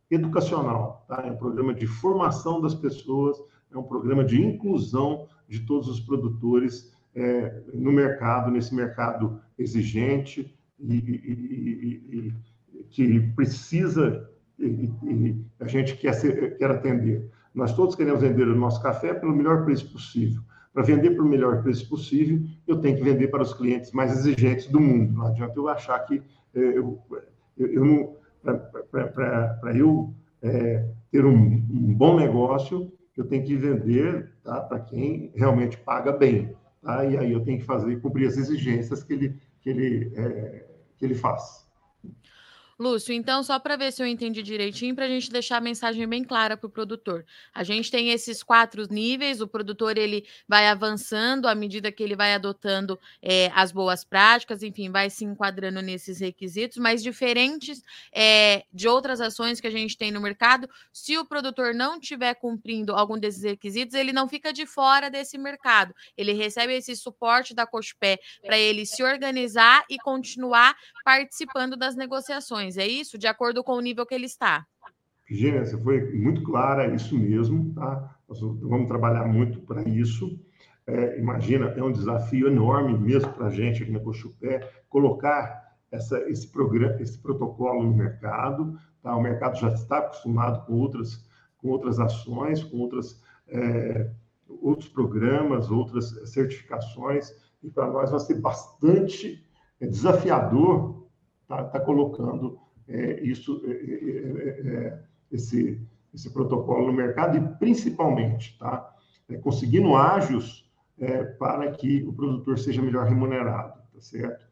educacional, 0.10 1.06
tá? 1.08 1.24
é 1.26 1.32
um 1.32 1.38
programa 1.38 1.74
de 1.74 1.86
formação 1.86 2.60
das 2.60 2.74
pessoas, 2.74 3.38
é 3.72 3.78
um 3.78 3.84
programa 3.84 4.24
de 4.24 4.42
inclusão 4.42 5.28
de 5.48 5.60
todos 5.62 5.88
os 5.88 6.00
produtores 6.00 6.92
é, 7.16 7.62
no 7.74 7.92
mercado, 7.92 8.52
nesse 8.52 8.74
mercado 8.74 9.40
exigente 9.58 10.56
e, 10.80 10.94
e, 10.94 12.34
e, 12.74 12.84
que 12.90 13.20
precisa 13.36 14.30
e, 14.58 15.36
a 15.60 15.68
gente 15.68 15.96
quer, 15.98 16.14
ser, 16.14 16.58
quer 16.58 16.72
atender. 16.72 17.30
Nós 17.54 17.74
todos 17.76 17.96
queremos 17.96 18.22
vender 18.22 18.48
o 18.48 18.56
nosso 18.56 18.82
café 18.82 19.14
pelo 19.14 19.36
melhor 19.36 19.64
preço 19.66 19.92
possível. 19.92 20.42
Para 20.74 20.84
vender 20.84 21.12
pelo 21.12 21.28
melhor 21.28 21.64
preço 21.64 21.88
possível, 21.90 22.42
eu 22.68 22.80
tenho 22.80 22.98
que 22.98 23.04
vender 23.04 23.28
para 23.30 23.42
os 23.42 23.54
clientes 23.54 23.92
mais 23.92 24.12
exigentes 24.12 24.68
do 24.68 24.80
mundo. 24.80 25.14
Não 25.14 25.28
adianta 25.28 25.58
eu 25.58 25.68
achar 25.68 26.00
que 26.00 26.22
é, 26.54 26.60
eu, 26.60 27.02
eu, 27.58 27.68
eu 27.68 27.86
não 27.86 28.16
para 28.44 29.76
eu 29.76 30.14
é, 30.42 30.88
ter 31.12 31.26
um, 31.26 31.36
um, 31.36 31.94
bom 31.94 32.18
negócio, 32.18 32.92
eu 33.16 33.26
tenho 33.26 33.44
que 33.44 33.56
vender 33.56 34.34
tá, 34.44 34.62
para 34.62 34.80
quem 34.80 35.32
realmente 35.36 35.78
paga 35.78 36.12
bem. 36.12 36.56
Tá? 36.82 37.06
E 37.06 37.18
aí 37.18 37.32
eu 37.32 37.44
tenho 37.44 37.60
que 37.60 37.66
fazer 37.66 38.00
cumprir 38.02 38.28
as 38.28 38.38
exigências 38.38 39.04
que 39.04 39.14
ele, 39.14 39.36
que 39.62 39.70
ele, 39.70 40.12
é, 40.16 40.66
que 40.98 41.06
ele 41.06 41.16
faz. 41.16 41.68
Lúcio, 42.80 43.14
então, 43.14 43.44
só 43.44 43.60
para 43.60 43.76
ver 43.76 43.92
se 43.92 44.02
eu 44.02 44.08
entendi 44.08 44.42
direitinho, 44.42 44.96
para 44.96 45.04
a 45.04 45.10
gente 45.10 45.30
deixar 45.30 45.58
a 45.58 45.62
mensagem 45.62 46.08
bem 46.08 46.24
clara 46.24 46.56
para 46.56 46.66
o 46.66 46.70
produtor. 46.70 47.26
A 47.54 47.62
gente 47.62 47.92
tem 47.92 48.12
esses 48.12 48.42
quatro 48.42 48.88
níveis, 48.90 49.42
o 49.42 49.48
produtor 49.50 49.98
ele 49.98 50.26
vai 50.48 50.66
avançando 50.66 51.50
à 51.50 51.54
medida 51.54 51.92
que 51.92 52.02
ele 52.02 52.16
vai 52.16 52.34
adotando 52.34 52.98
é, 53.22 53.52
as 53.54 53.74
boas 53.74 54.06
práticas, 54.06 54.64
enfim, 54.64 54.90
vai 54.90 55.10
se 55.10 55.26
enquadrando 55.26 55.82
nesses 55.82 56.22
requisitos, 56.22 56.78
mas 56.78 57.04
diferentes 57.04 57.84
é, 58.14 58.64
de 58.72 58.88
outras 58.88 59.20
ações 59.20 59.60
que 59.60 59.68
a 59.68 59.72
gente 59.72 59.98
tem 59.98 60.10
no 60.10 60.22
mercado, 60.22 60.70
se 60.94 61.18
o 61.18 61.26
produtor 61.26 61.74
não 61.76 62.00
estiver 62.00 62.34
cumprindo 62.36 62.96
algum 62.96 63.20
desses 63.20 63.44
requisitos, 63.44 63.94
ele 63.94 64.14
não 64.14 64.30
fica 64.30 64.54
de 64.54 64.66
fora 64.66 65.10
desse 65.10 65.38
mercado. 65.38 65.94
Ele 66.16 66.32
recebe 66.32 66.74
esse 66.78 66.96
suporte 66.96 67.54
da 67.54 67.68
Cospé 67.68 68.20
para 68.42 68.58
ele 68.58 68.86
se 68.86 69.04
organizar 69.04 69.84
e 69.90 69.98
continuar 69.98 70.78
participando 71.04 71.76
das 71.76 71.98
negociações 71.98 72.69
é 72.78 72.88
isso? 72.88 73.18
De 73.18 73.28
acordo 73.28 73.64
com 73.64 73.74
o 73.74 73.82
nível 73.82 74.06
que 74.06 74.16
ele 74.16 74.26
está. 74.26 74.66
Virginia, 75.28 75.64
você 75.64 75.78
foi 75.78 76.12
muito 76.12 76.42
clara, 76.44 76.86
é 76.86 76.96
isso 76.96 77.18
mesmo, 77.18 77.74
tá? 77.74 78.16
Nós 78.28 78.40
vamos 78.40 78.88
trabalhar 78.88 79.26
muito 79.28 79.62
para 79.62 79.88
isso. 79.88 80.40
É, 80.88 81.20
imagina, 81.20 81.68
é 81.78 81.84
um 81.84 81.92
desafio 81.92 82.48
enorme 82.48 82.98
mesmo 82.98 83.32
para 83.34 83.48
a 83.48 83.52
gente 83.52 83.84
aqui 83.84 83.92
na 83.92 84.00
Cochupé 84.00 84.72
colocar 84.90 85.70
essa, 85.92 86.20
esse, 86.30 86.48
programa, 86.48 87.00
esse 87.00 87.18
protocolo 87.20 87.84
no 87.84 87.96
mercado. 87.96 88.80
Tá? 89.04 89.16
O 89.16 89.22
mercado 89.22 89.60
já 89.60 89.70
está 89.70 90.00
acostumado 90.00 90.66
com 90.66 90.74
outras, 90.74 91.24
com 91.58 91.70
outras 91.70 92.00
ações, 92.00 92.64
com 92.64 92.78
outras, 92.78 93.22
é, 93.48 94.10
outros 94.48 94.90
programas, 94.90 95.70
outras 95.70 96.10
certificações, 96.32 97.32
e 97.62 97.70
para 97.70 97.88
nós 97.88 98.10
vai 98.10 98.20
ser 98.20 98.40
bastante 98.42 99.46
é, 99.80 99.86
desafiador 99.86 101.08
está 101.50 101.64
tá 101.64 101.80
colocando 101.80 102.60
é, 102.88 103.22
isso, 103.24 103.62
é 103.66 103.72
é, 103.72 103.74
é, 103.74 104.76
é, 104.76 105.04
esse, 105.32 105.82
esse 106.14 106.30
protocolo 106.32 106.88
no 106.88 106.94
mercado 106.94 107.38
e, 107.38 107.58
principalmente, 107.58 108.58
tá, 108.60 108.96
conseguindo 109.42 109.96
ágios 109.96 110.68
para 111.38 111.72
que 111.72 112.04
o 112.04 112.12
produtor 112.12 112.60
seja 112.60 112.82
melhor 112.82 113.06
remunerado, 113.06 113.80
tá 113.94 114.02
certo? 114.02 114.46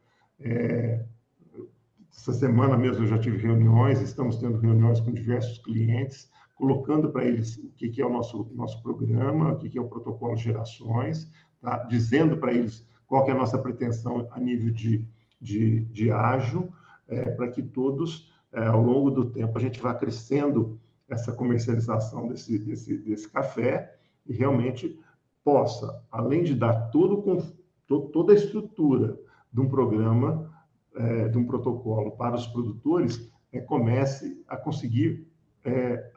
essa 2.16 2.32
semana 2.32 2.78
mesmo 2.78 3.04
eu 3.04 3.08
já 3.08 3.18
tive 3.18 3.38
reuniões, 3.38 4.02
estamos 4.02 4.38
tendo 4.38 4.60
reuniões 4.60 5.00
com 5.00 5.12
diversos 5.12 5.58
clientes, 5.58 6.30
colocando 6.56 7.12
para 7.12 7.26
eles 7.26 7.58
o 7.58 7.70
que, 7.76 7.90
que 7.90 8.02
é 8.02 8.06
o 8.06 8.10
nosso, 8.10 8.50
nosso 8.54 8.82
programa, 8.82 9.52
o 9.52 9.58
que, 9.58 9.70
que 9.70 9.78
é 9.78 9.82
o 9.82 9.90
protocolo 9.90 10.38
Gerações, 10.38 11.30
tá? 11.60 11.84
dizendo 11.90 12.38
para 12.38 12.54
eles 12.54 12.88
qual 13.08 13.26
que 13.26 13.32
é 13.32 13.34
a 13.34 13.38
nossa 13.38 13.58
pretensão 13.58 14.28
a 14.32 14.40
nível 14.40 14.72
de, 14.72 15.04
de, 15.42 15.82
de 15.86 16.12
ágil, 16.12 16.72
é, 17.08 17.32
para 17.32 17.48
que 17.50 17.62
todos, 17.62 18.32
é, 18.52 18.66
ao 18.66 18.82
longo 18.82 19.10
do 19.12 19.30
tempo, 19.30 19.58
a 19.58 19.62
gente 19.62 19.82
vá 19.82 19.94
crescendo 19.94 20.80
essa 21.08 21.32
comercialização 21.32 22.28
desse, 22.28 22.60
desse, 22.60 22.98
desse 22.98 23.30
café 23.30 23.96
e 24.26 24.34
realmente 24.34 25.00
possa, 25.44 26.04
além 26.12 26.44
de 26.44 26.54
dar 26.54 26.90
todo, 26.90 27.24
toda 27.88 28.34
a 28.34 28.36
estrutura 28.36 29.18
de 29.52 29.62
um 29.62 29.70
programa, 29.70 30.52
é, 30.96 31.30
de 31.30 31.38
um 31.38 31.46
protocolo 31.46 32.12
para 32.12 32.36
os 32.36 32.48
produtores, 32.48 33.32
é, 33.54 33.62
comece 33.62 34.44
a 34.48 34.58
conseguir 34.58 35.28
é, 35.64 36.12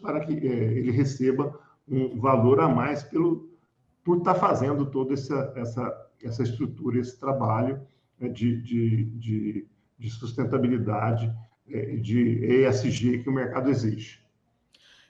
para 0.00 0.20
que 0.20 0.32
é, 0.32 0.78
ele 0.78 0.90
receba 0.90 1.58
um 1.88 2.18
valor 2.20 2.60
a 2.60 2.68
mais 2.68 3.02
pelo, 3.02 3.50
por 4.04 4.18
estar 4.18 4.34
fazendo 4.34 4.86
toda 4.86 5.14
essa, 5.14 5.52
essa, 5.56 6.10
essa 6.22 6.42
estrutura, 6.42 6.98
esse 6.98 7.18
trabalho 7.18 7.80
é, 8.20 8.28
de, 8.28 8.60
de, 8.62 9.04
de 9.04 9.68
de 10.00 10.10
sustentabilidade, 10.10 11.30
é, 11.68 11.96
de 11.96 12.64
ESG 12.64 13.22
que 13.22 13.28
o 13.28 13.32
mercado 13.32 13.68
exige. 13.68 14.18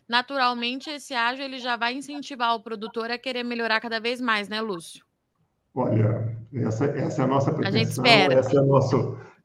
Naturalmente, 0.09 0.91
esse 0.91 1.15
ágil 1.15 1.45
ele 1.45 1.61
já 1.61 1.77
vai 1.77 1.95
incentivar 1.95 2.57
o 2.57 2.61
produtor 2.61 3.13
a 3.13 3.17
querer 3.17 3.45
melhorar 3.45 3.81
cada 3.81 4.01
vez 4.01 4.21
mais, 4.21 4.49
né, 4.49 4.61
Lúcio? 4.61 5.05
Olha, 5.73 6.37
essa, 6.53 6.87
essa 6.87 7.23
é 7.23 7.25
a 7.25 7.29
nossa 7.29 7.55
pretensão, 7.55 7.81
a 7.81 7.85
gente 7.85 7.91
espera. 7.93 8.35
essa 8.35 8.57
é 8.57 8.59
a 8.59 8.63
nossa, 8.63 8.97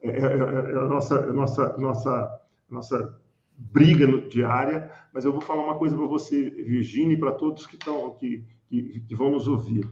é, 0.02 0.10
é, 0.10 0.20
é 0.20 0.78
a 0.78 0.88
nossa, 0.88 1.22
nossa, 1.32 1.78
nossa, 1.78 2.42
nossa 2.68 3.22
briga 3.56 4.08
diária, 4.28 4.92
mas 5.14 5.24
eu 5.24 5.32
vou 5.32 5.42
falar 5.42 5.64
uma 5.64 5.78
coisa 5.78 5.96
para 5.96 6.08
você, 6.08 6.50
Virginia, 6.50 7.14
e 7.14 7.20
para 7.20 7.34
todos 7.34 7.68
que, 7.68 7.75
estão, 7.75 8.16
que, 8.16 8.44
que, 8.68 9.02
que 9.02 9.16
vão 9.16 9.30
nos 9.30 9.48
ouvir. 9.48 9.88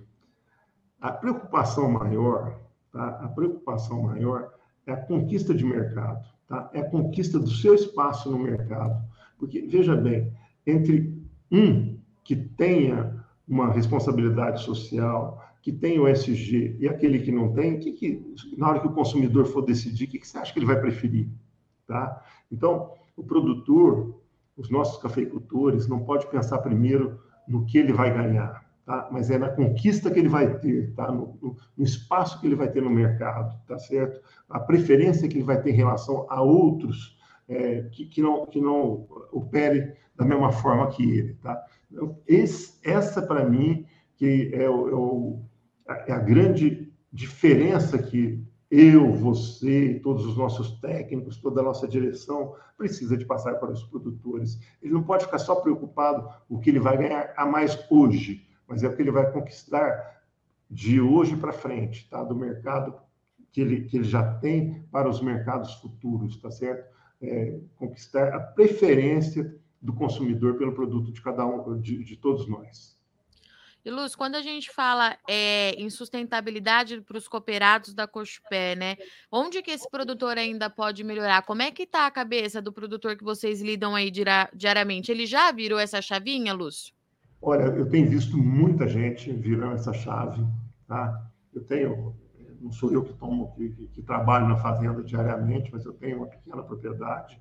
A 0.99 1.11
preocupação 1.11 1.91
maior, 1.91 2.59
tá? 2.91 3.09
a 3.23 3.27
preocupação 3.27 4.01
maior 4.01 4.51
é 4.85 4.93
a 4.93 4.97
conquista 4.97 5.53
de 5.53 5.65
mercado, 5.65 6.25
tá? 6.47 6.69
é 6.73 6.81
a 6.81 6.89
conquista 6.89 7.39
do 7.39 7.49
seu 7.49 7.73
espaço 7.73 8.29
no 8.29 8.39
mercado. 8.39 9.03
Porque, 9.37 9.61
veja 9.61 9.95
bem, 9.95 10.31
entre 10.65 11.21
um 11.51 11.97
que 12.23 12.35
tenha 12.35 13.23
uma 13.47 13.71
responsabilidade 13.71 14.63
social, 14.63 15.43
que 15.61 15.71
tem 15.71 15.99
o 15.99 16.07
SG, 16.07 16.77
e 16.79 16.87
aquele 16.87 17.19
que 17.19 17.31
não 17.31 17.53
tem, 17.53 17.79
que, 17.79 17.91
que, 17.93 18.35
na 18.57 18.69
hora 18.69 18.79
que 18.79 18.87
o 18.87 18.93
consumidor 18.93 19.45
for 19.45 19.61
decidir, 19.61 20.05
o 20.05 20.07
que, 20.07 20.19
que 20.19 20.27
você 20.27 20.37
acha 20.37 20.53
que 20.53 20.59
ele 20.59 20.65
vai 20.65 20.79
preferir? 20.79 21.27
Tá? 21.87 22.21
Então, 22.51 22.91
o 23.15 23.23
produtor, 23.23 24.21
os 24.57 24.69
nossos 24.69 25.01
cafeicultores, 25.01 25.87
não 25.87 26.03
pode 26.03 26.27
pensar 26.29 26.59
primeiro 26.59 27.19
no 27.47 27.65
que 27.65 27.77
ele 27.77 27.93
vai 27.93 28.13
ganhar 28.13 28.62
tá? 28.85 29.07
mas 29.11 29.29
é 29.29 29.37
na 29.37 29.49
conquista 29.49 30.11
que 30.11 30.19
ele 30.19 30.29
vai 30.29 30.57
ter, 30.59 30.93
tá? 30.93 31.11
No, 31.11 31.37
no, 31.41 31.57
no, 31.77 31.83
espaço 31.83 32.39
que 32.39 32.47
ele 32.47 32.55
vai 32.55 32.69
ter 32.69 32.81
no 32.81 32.89
mercado, 32.89 33.59
tá 33.67 33.77
certo? 33.77 34.21
A 34.49 34.59
preferência 34.59 35.27
que 35.27 35.35
ele 35.37 35.43
vai 35.43 35.61
ter 35.61 35.71
em 35.71 35.75
relação 35.75 36.25
a 36.29 36.41
outros 36.41 37.17
é, 37.47 37.83
que, 37.91 38.05
que, 38.05 38.21
não, 38.21 38.45
que 38.45 38.59
não 38.59 39.07
opere 39.31 39.93
da 40.15 40.25
mesma 40.25 40.51
forma 40.51 40.87
que 40.87 41.03
ele, 41.03 41.33
tá? 41.35 41.61
Então, 41.91 42.17
esse, 42.27 42.79
essa, 42.83 43.21
para 43.21 43.47
mim, 43.47 43.85
que 44.15 44.51
é, 44.53 44.69
o, 44.69 44.89
é, 44.89 44.93
o, 44.93 45.39
é 46.07 46.11
a 46.11 46.19
grande 46.19 46.91
diferença 47.11 47.97
que 47.97 48.43
eu, 48.69 49.13
você, 49.13 49.99
todos 50.01 50.25
os 50.25 50.35
nossos 50.35 50.79
técnicos, 50.79 51.37
toda 51.37 51.61
a 51.61 51.63
nossa 51.63 51.87
direção 51.87 52.55
precisa 52.75 53.15
de 53.15 53.23
passar 53.23 53.59
para 53.59 53.71
os 53.71 53.83
produtores. 53.83 54.59
Ele 54.81 54.93
não 54.93 55.03
pode 55.03 55.25
ficar 55.25 55.37
só 55.37 55.55
preocupado 55.55 56.27
o 56.49 56.59
que 56.59 56.71
ele 56.71 56.79
vai 56.79 56.97
ganhar 56.97 57.31
a 57.37 57.45
mais 57.45 57.77
hoje 57.91 58.47
mas 58.73 58.81
é 58.81 58.87
o 58.87 58.95
que 58.95 59.03
ele 59.03 59.11
vai 59.11 59.31
conquistar 59.31 60.23
de 60.67 60.99
hoje 60.99 61.37
para 61.37 61.53
frente, 61.53 62.09
tá? 62.09 62.23
do 62.23 62.35
mercado 62.35 62.99
que 63.51 63.61
ele, 63.61 63.81
que 63.83 63.97
ele 63.97 64.03
já 64.03 64.33
tem 64.39 64.83
para 64.91 65.07
os 65.07 65.21
mercados 65.21 65.75
futuros, 65.75 66.37
tá 66.37 66.49
certo? 66.49 66.91
É, 67.21 67.59
conquistar 67.75 68.33
a 68.33 68.39
preferência 68.39 69.55
do 69.79 69.93
consumidor 69.93 70.57
pelo 70.57 70.73
produto 70.73 71.11
de 71.11 71.21
cada 71.21 71.45
um, 71.45 71.79
de, 71.79 72.03
de 72.03 72.17
todos 72.17 72.49
nós. 72.49 72.97
E 73.85 73.91
Luz, 73.91 74.15
quando 74.15 74.35
a 74.35 74.41
gente 74.41 74.71
fala 74.71 75.15
é, 75.29 75.75
em 75.77 75.91
sustentabilidade 75.91 76.99
para 77.01 77.17
os 77.17 77.27
cooperados 77.27 77.93
da 77.93 78.07
Cochupé, 78.07 78.75
né? 78.75 78.97
Onde 79.31 79.61
que 79.61 79.69
esse 79.69 79.87
produtor 79.87 80.35
ainda 80.35 80.67
pode 80.67 81.03
melhorar? 81.03 81.43
Como 81.43 81.61
é 81.61 81.69
que 81.69 81.83
está 81.83 82.07
a 82.07 82.11
cabeça 82.11 82.59
do 82.59 82.73
produtor 82.73 83.15
que 83.15 83.23
vocês 83.23 83.61
lidam 83.61 83.93
aí 83.93 84.09
diariamente? 84.51 85.11
Ele 85.11 85.27
já 85.27 85.51
virou 85.51 85.77
essa 85.77 86.01
chavinha, 86.01 86.53
Lúcio? 86.53 86.91
Olha, 87.45 87.63
eu 87.63 87.89
tenho 87.89 88.09
visto 88.09 88.37
muita 88.37 88.87
gente 88.87 89.29
virando 89.33 89.75
essa 89.75 89.91
chave, 89.91 90.41
tá? 90.87 91.29
Eu 91.53 91.61
tenho, 91.65 92.15
não 92.61 92.71
sou 92.71 92.89
eu 92.89 93.03
que 93.03 93.13
tomo, 93.15 93.51
que, 93.51 93.69
que, 93.69 93.87
que 93.87 94.01
trabalho 94.01 94.47
na 94.47 94.55
fazenda 94.55 95.03
diariamente, 95.03 95.69
mas 95.69 95.83
eu 95.83 95.91
tenho 95.91 96.19
uma 96.19 96.27
pequena 96.27 96.63
propriedade 96.63 97.37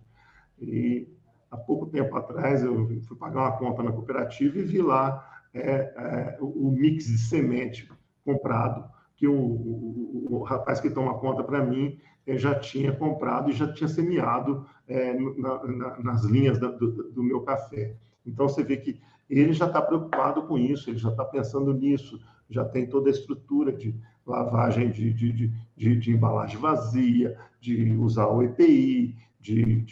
e 0.60 1.08
há 1.48 1.56
pouco 1.56 1.86
tempo 1.86 2.16
atrás 2.16 2.64
eu 2.64 2.88
fui 3.04 3.16
pagar 3.16 3.42
uma 3.42 3.56
conta 3.56 3.80
na 3.80 3.92
cooperativa 3.92 4.58
e 4.58 4.64
vi 4.64 4.82
lá 4.82 5.24
é, 5.54 5.60
é, 5.60 6.38
o 6.40 6.72
mix 6.72 7.04
de 7.06 7.18
semente 7.18 7.88
comprado, 8.24 8.84
que 9.16 9.28
o, 9.28 9.40
o, 9.40 10.26
o 10.30 10.42
rapaz 10.42 10.80
que 10.80 10.90
toma 10.90 11.16
conta 11.20 11.44
para 11.44 11.64
mim 11.64 11.96
já 12.26 12.58
tinha 12.58 12.92
comprado 12.92 13.50
e 13.50 13.52
já 13.52 13.72
tinha 13.72 13.88
semeado 13.88 14.66
é, 14.88 15.14
na, 15.14 15.64
na, 15.64 15.98
nas 16.00 16.24
linhas 16.24 16.58
da, 16.58 16.68
do, 16.68 17.12
do, 17.12 17.22
meu 17.22 17.42
café. 17.42 17.94
Então, 18.24 18.48
você 18.48 18.62
vê 18.62 18.76
que 18.76 19.00
ele 19.40 19.52
já 19.52 19.66
está 19.66 19.80
preocupado 19.80 20.42
com 20.42 20.58
isso, 20.58 20.90
ele 20.90 20.98
já 20.98 21.10
está 21.10 21.24
pensando 21.24 21.72
nisso, 21.72 22.20
já 22.50 22.64
tem 22.64 22.86
toda 22.86 23.08
a 23.08 23.12
estrutura 23.12 23.72
de 23.72 23.94
lavagem 24.26 24.90
de, 24.90 25.12
de, 25.12 25.52
de, 25.76 25.96
de, 25.96 26.10
embalagem 26.12 26.58
vazia, 26.58 27.36
de 27.60 27.92
usar 27.96 28.26
o 28.28 28.42
EPI, 28.42 29.16
de, 29.40 29.84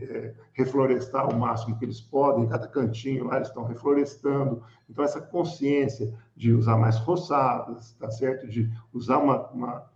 é, 0.00 0.34
reflorestar 0.52 1.28
o 1.28 1.36
máximo 1.36 1.76
que 1.76 1.84
eles 1.84 2.00
podem, 2.00 2.46
cada 2.46 2.68
cantinho 2.68 3.24
lá 3.24 3.36
eles 3.36 3.48
estão 3.48 3.64
reflorestando. 3.64 4.62
Então, 4.88 5.04
essa 5.04 5.20
consciência 5.20 6.14
de 6.36 6.52
usar 6.52 6.76
mais 6.76 6.96
roçadas, 6.98 7.92
tá 7.94 8.10
certo? 8.10 8.46
De 8.46 8.70
usar 8.92 9.18
uma, 9.18 9.48
uma, 9.48 9.86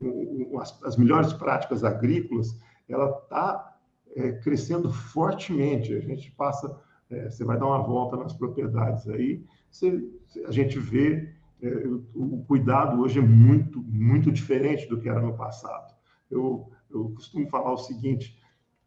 uma 0.00 0.62
as 0.62 0.96
melhores 0.96 1.32
práticas 1.32 1.82
agrícolas, 1.82 2.56
ela 2.88 3.10
está 3.10 3.76
é, 4.14 4.32
crescendo 4.32 4.92
fortemente. 4.92 5.92
A 5.92 6.00
gente 6.00 6.30
passa, 6.32 6.78
é, 7.14 7.30
você 7.30 7.44
vai 7.44 7.58
dar 7.58 7.66
uma 7.66 7.82
volta 7.82 8.16
nas 8.16 8.32
propriedades 8.32 9.08
aí, 9.08 9.42
você, 9.70 10.02
a 10.46 10.50
gente 10.50 10.78
vê 10.78 11.32
é, 11.62 11.68
o, 11.86 12.04
o 12.14 12.44
cuidado 12.46 13.00
hoje 13.00 13.18
é 13.18 13.22
muito, 13.22 13.82
muito 13.82 14.30
diferente 14.30 14.88
do 14.88 15.00
que 15.00 15.08
era 15.08 15.20
no 15.20 15.36
passado. 15.36 15.94
Eu 16.30 16.70
eu 16.94 17.10
costumo 17.10 17.48
falar 17.48 17.72
o 17.72 17.78
seguinte: 17.78 18.38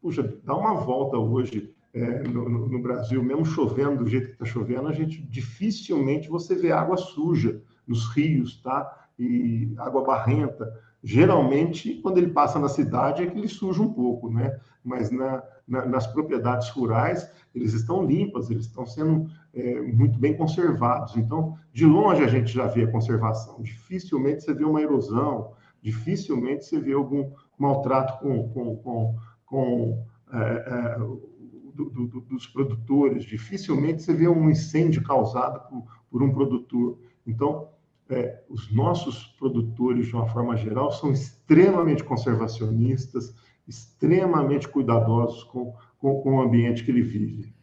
puxa, 0.01 0.24
dá 0.43 0.55
uma 0.55 0.75
volta 0.75 1.17
hoje 1.17 1.74
é, 1.93 2.24
no, 2.24 2.48
no, 2.48 2.81
Brasil, 2.81 3.22
mesmo 3.22 3.46
chovendo 3.46 4.03
do 4.03 4.10
jeito 4.10 4.27
que 4.27 4.34
está 4.34 4.46
chovendo, 4.46 4.88
a 4.88 4.93
gente 4.93 5.22
dificilmente 5.22 6.29
você 6.29 6.55
vê 6.55 6.72
água 6.72 6.96
suja 6.96 7.62
nos 7.86 8.07
rios, 8.15 8.62
tá? 8.62 9.07
E 9.19 9.74
água 9.77 10.03
barrenta. 10.03 10.87
Geralmente, 11.04 11.96
quando 12.01 12.18
ele 12.18 12.30
passa 12.30 12.58
na 12.60 12.68
cidade, 12.68 13.24
é 13.24 13.27
que 13.27 13.38
ele 13.38 13.48
suja 13.48 13.82
um 13.82 13.94
pouco, 13.94 14.30
né? 14.30 14.60
Mas 14.84 15.12
na, 15.12 15.44
na, 15.68 15.86
nas 15.86 16.07
propriedades 16.07 16.70
rurais, 16.70 17.29
eles 17.53 17.74
estão 17.74 18.05
limpas, 18.05 18.50
eles 18.50 18.66
estão 18.66 18.86
sendo 18.86 19.29
é, 19.53 19.81
muito 19.81 20.18
bem 20.18 20.36
conservados. 20.36 21.16
Então, 21.16 21.57
de 21.72 21.86
longe 21.86 22.24
a 22.24 22.27
gente 22.27 22.51
já 22.51 22.68
vê 22.68 22.83
a 22.83 22.92
conservação. 22.92 23.62
Dificilmente 23.62 24.44
você 24.44 24.53
vê 24.53 24.64
uma 24.64 24.81
erosão, 24.81 25.51
dificilmente 25.81 26.66
você 26.66 26.79
vê 26.79 26.94
algum 26.94 27.31
maltrato 27.57 28.20
com, 28.20 28.50
com, 28.50 28.75
com, 28.77 29.16
com 29.46 30.03
é, 30.31 30.38
é, 30.38 30.98
do, 30.98 31.90
do, 31.90 32.22
dos 32.22 32.48
produtores, 32.48 33.24
dificilmente 33.24 34.01
você 34.01 34.14
vê 34.14 34.27
um 34.27 34.50
incêndio 34.50 35.03
causado 35.03 35.68
por, 35.70 35.86
por 36.10 36.24
um 36.24 36.33
produtor. 36.33 36.98
Então, 37.25 37.70
é, 38.09 38.43
os 38.50 38.72
nossos 38.74 39.27
produtores, 39.39 40.07
de 40.07 40.13
uma 40.13 40.27
forma 40.27 40.55
geral, 40.55 40.91
são 40.91 41.11
extremamente 41.11 42.03
conservacionistas, 42.03 43.33
extremamente 43.67 44.67
cuidadosos 44.67 45.43
com, 45.43 45.74
com, 46.00 46.22
com 46.22 46.35
o 46.35 46.41
ambiente 46.41 46.83
que 46.83 46.91
ele 46.91 47.01
vive. 47.01 47.56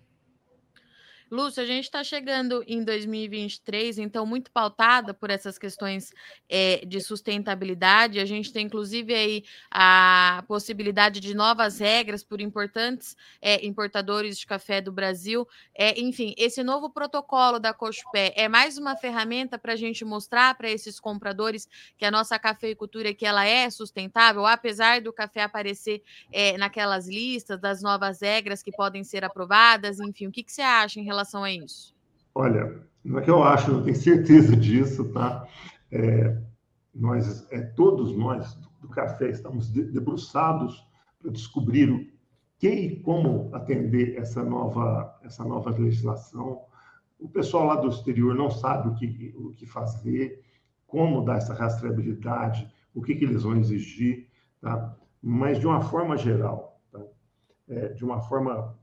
Lúcio, 1.34 1.60
a 1.60 1.66
gente 1.66 1.86
está 1.86 2.04
chegando 2.04 2.62
em 2.64 2.84
2023, 2.84 3.98
então 3.98 4.24
muito 4.24 4.52
pautada 4.52 5.12
por 5.12 5.30
essas 5.30 5.58
questões 5.58 6.12
é, 6.48 6.86
de 6.86 7.00
sustentabilidade. 7.00 8.20
A 8.20 8.24
gente 8.24 8.52
tem 8.52 8.66
inclusive 8.66 9.12
aí 9.12 9.44
a 9.68 10.44
possibilidade 10.46 11.18
de 11.18 11.34
novas 11.34 11.80
regras 11.80 12.22
por 12.22 12.40
importantes 12.40 13.16
é, 13.42 13.66
importadores 13.66 14.38
de 14.38 14.46
café 14.46 14.80
do 14.80 14.92
Brasil. 14.92 15.44
É, 15.74 16.00
enfim, 16.00 16.36
esse 16.38 16.62
novo 16.62 16.88
protocolo 16.88 17.58
da 17.58 17.74
Cochupé 17.74 18.32
é 18.36 18.48
mais 18.48 18.78
uma 18.78 18.94
ferramenta 18.94 19.58
para 19.58 19.72
a 19.72 19.76
gente 19.76 20.04
mostrar 20.04 20.54
para 20.54 20.70
esses 20.70 21.00
compradores 21.00 21.68
que 21.98 22.04
a 22.04 22.12
nossa 22.12 22.38
cafeicultura 22.38 23.12
que 23.12 23.26
ela 23.26 23.44
é 23.44 23.68
sustentável, 23.70 24.46
apesar 24.46 25.00
do 25.00 25.12
café 25.12 25.42
aparecer 25.42 26.00
naquelas 26.60 27.08
listas 27.08 27.60
das 27.60 27.82
novas 27.82 28.20
regras 28.22 28.62
que 28.62 28.70
podem 28.70 29.02
ser 29.02 29.24
aprovadas. 29.24 29.98
Enfim, 29.98 30.28
o 30.28 30.30
que, 30.30 30.44
que 30.44 30.52
você 30.52 30.62
acha 30.62 31.00
em 31.00 31.04
relação 31.04 31.23
relação 31.24 31.42
a 31.42 31.50
isso? 31.50 31.94
Olha, 32.34 32.86
não 33.02 33.18
é 33.18 33.22
que 33.22 33.30
eu 33.30 33.42
acho, 33.42 33.70
eu 33.70 33.82
tenho 33.82 33.96
certeza 33.96 34.54
disso, 34.54 35.10
tá? 35.12 35.48
É, 35.90 36.38
nós, 36.94 37.50
é, 37.50 37.60
todos 37.60 38.16
nós 38.16 38.54
do 38.80 38.88
café 38.88 39.30
estamos 39.30 39.70
debruçados 39.70 40.86
para 41.18 41.30
descobrir 41.30 41.90
o 41.90 42.06
que 42.58 42.68
e 42.68 43.00
como 43.00 43.54
atender 43.54 44.16
essa 44.18 44.44
nova, 44.44 45.18
essa 45.22 45.44
nova 45.44 45.70
legislação. 45.70 46.62
O 47.18 47.28
pessoal 47.28 47.64
lá 47.66 47.76
do 47.76 47.88
exterior 47.88 48.34
não 48.34 48.50
sabe 48.50 48.88
o 48.88 48.94
que, 48.94 49.34
o 49.36 49.52
que 49.52 49.66
fazer, 49.66 50.44
como 50.86 51.24
dar 51.24 51.38
essa 51.38 51.54
rastreabilidade, 51.54 52.70
o 52.94 53.02
que, 53.02 53.14
que 53.14 53.24
eles 53.24 53.42
vão 53.42 53.56
exigir, 53.56 54.28
tá? 54.60 54.94
Mas 55.22 55.58
de 55.58 55.66
uma 55.66 55.80
forma 55.80 56.16
geral, 56.16 56.80
tá? 56.92 57.00
É, 57.68 57.88
de 57.88 58.04
uma 58.04 58.20
forma 58.20 58.76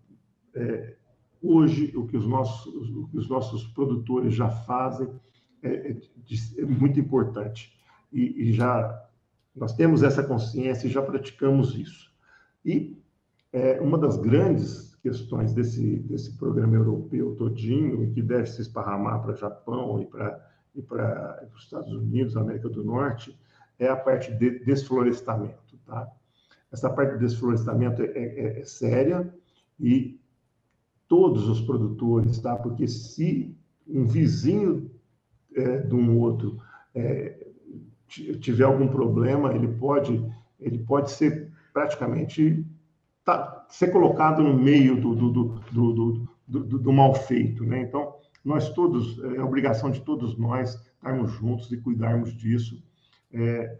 é, 0.56 0.96
Hoje, 1.42 1.92
o 1.96 2.06
que 2.06 2.16
os 2.16 2.28
nossos, 2.28 2.90
o 2.90 3.08
que 3.08 3.18
os 3.18 3.28
nossos 3.28 3.66
produtores 3.68 4.34
já 4.34 4.50
fazem 4.50 5.10
é, 5.64 5.92
é, 5.92 5.98
é 6.58 6.66
muito 6.66 7.00
importante. 7.00 7.76
E, 8.12 8.50
e, 8.50 8.54
já 8.54 9.08
nós 9.56 9.74
temos 9.74 10.04
essa 10.04 10.24
consciência 10.24 10.88
e 10.88 10.92
já 10.92 11.02
praticamos 11.02 11.76
isso. 11.76 12.12
E 12.64 13.02
é, 13.52 13.80
uma 13.82 13.98
das 13.98 14.18
grandes 14.18 14.96
questões 14.96 15.54
desse, 15.54 15.98
desse 16.00 16.38
programa 16.38 16.76
europeu 16.76 17.36
todinho, 17.36 18.04
e 18.04 18.12
que 18.12 18.22
deve 18.22 18.48
se 18.48 18.62
esparramar 18.62 19.22
para 19.22 19.34
o 19.34 19.36
Japão 19.36 20.00
e 20.02 20.06
para 20.06 20.52
e 20.76 20.82
para 20.82 21.48
os 21.54 21.64
Estados 21.64 21.92
Unidos, 21.92 22.38
América 22.38 22.70
do 22.70 22.84
Norte, 22.84 23.38
é 23.78 23.88
a 23.88 23.96
parte 23.96 24.32
de 24.34 24.60
desflorestamento. 24.60 25.78
Tá? 25.86 26.08
Essa 26.72 26.90
parte 26.90 27.14
de 27.14 27.20
desflorestamento 27.20 28.02
é, 28.02 28.06
é, 28.06 28.60
é 28.60 28.64
séria 28.64 29.34
e 29.80 30.21
todos 31.12 31.50
os 31.50 31.60
produtores, 31.60 32.40
tá? 32.40 32.56
Porque 32.56 32.88
se 32.88 33.54
um 33.86 34.06
vizinho 34.06 34.90
é, 35.54 35.80
de 35.80 35.94
um 35.94 36.18
outro 36.18 36.58
é, 36.96 37.48
tiver 38.40 38.64
algum 38.64 38.88
problema, 38.88 39.54
ele 39.54 39.68
pode, 39.68 40.26
ele 40.58 40.80
pode 40.80 41.12
ser 41.12 41.52
praticamente 41.74 42.66
tá, 43.26 43.66
ser 43.68 43.92
colocado 43.92 44.42
no 44.42 44.58
meio 44.58 45.02
do, 45.02 45.14
do, 45.14 45.30
do, 45.70 46.28
do, 46.48 46.80
do 46.80 46.94
mal 46.94 47.14
feito, 47.14 47.66
né? 47.66 47.82
Então, 47.82 48.16
nós 48.46 48.70
todos, 48.70 49.22
é 49.36 49.44
obrigação 49.44 49.92
de 49.92 50.00
todos 50.00 50.38
nós 50.38 50.76
estarmos 50.96 51.30
juntos 51.34 51.70
e 51.74 51.78
cuidarmos 51.78 52.34
disso. 52.38 52.82
É, 53.34 53.78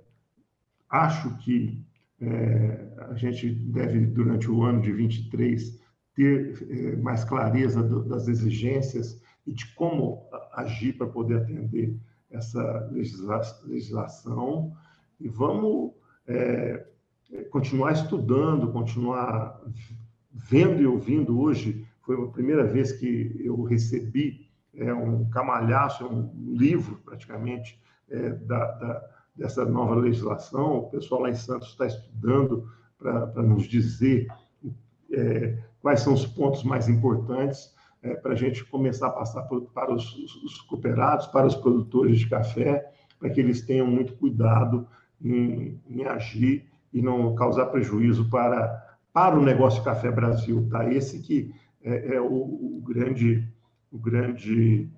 acho 0.90 1.38
que 1.38 1.82
é, 2.20 2.88
a 3.10 3.14
gente 3.14 3.50
deve, 3.50 4.06
durante 4.08 4.52
o 4.52 4.64
ano 4.64 4.82
de 4.82 4.92
23, 4.92 5.80
ter 6.16 6.68
eh, 6.70 6.96
mais 6.98 7.24
clareza 7.24 7.82
das 7.84 8.28
exigências 8.28 9.22
e 9.46 9.54
de 9.54 9.74
como 9.74 10.28
agir 10.54 10.94
para 10.98 11.08
poder 11.08 11.38
atender 11.38 11.98
essa 12.30 12.90
legisla 12.92 13.42
legislação. 13.66 14.74
E 15.20 15.28
vamos 15.28 15.94
é, 16.28 16.86
continuar 17.50 17.94
estudando, 17.94 18.72
continuar 18.72 19.62
vendo 20.32 20.82
e 20.82 20.88
ouvindo. 20.88 21.40
Hoje 21.40 21.86
foi 22.02 22.16
a 22.22 22.28
primeira 22.28 22.64
vez 22.66 22.92
que 22.92 23.36
eu 23.40 23.62
recebi 23.64 24.50
é, 24.74 24.94
um 24.94 25.30
camalhaço, 25.30 26.06
um 26.06 26.54
livro 26.56 26.98
praticamente 27.04 27.80
é, 28.10 28.30
da, 28.30 28.72
da, 28.72 29.10
dessa 29.36 29.66
nova 29.66 29.96
legislação. 29.96 30.80
O 30.80 30.90
pessoal 30.90 31.22
lá 31.22 31.30
em 31.30 31.36
Santos 31.36 31.70
está 31.70 31.86
estudando 31.86 32.70
para 32.98 33.42
nos 33.42 33.64
dizer 33.66 34.28
é, 35.12 35.58
quais 35.82 36.02
são 36.02 36.14
os 36.14 36.26
pontos 36.26 36.64
mais 36.64 36.88
importantes 36.88 37.74
é, 38.04 38.16
para 38.16 38.34
a 38.34 38.36
gente 38.36 38.64
começar 38.66 39.08
a 39.08 39.12
passar 39.12 39.44
por, 39.44 39.62
para 39.72 39.94
os, 39.94 40.16
os, 40.44 40.62
cooperados, 40.62 41.28
para 41.28 41.46
os 41.46 41.56
produtores 41.56 42.20
de 42.20 42.30
café, 42.30 42.92
para 43.20 43.30
que 43.30 43.40
eles 43.40 43.62
tenham 43.62 43.88
muito 43.88 44.14
cuidado 44.14 44.88
em, 45.24 45.80
em 45.88 46.04
agir 46.06 46.66
e 46.94 47.02
não 47.02 47.36
causar 47.36 47.68
prejuízo 47.68 48.30
para, 48.30 48.98
para 49.14 49.38
o 49.38 49.44
negócio 49.44 49.84
Café 49.84 50.12
Brasil. 50.12 50.68
Tá? 50.70 50.92
Esse 50.92 51.20
que 51.20 51.54
é, 51.84 52.16
é 52.16 52.22
o, 52.22 52.26
o, 52.26 52.82
grande, 52.84 53.48
o 53.92 53.98
grande, 53.98 54.90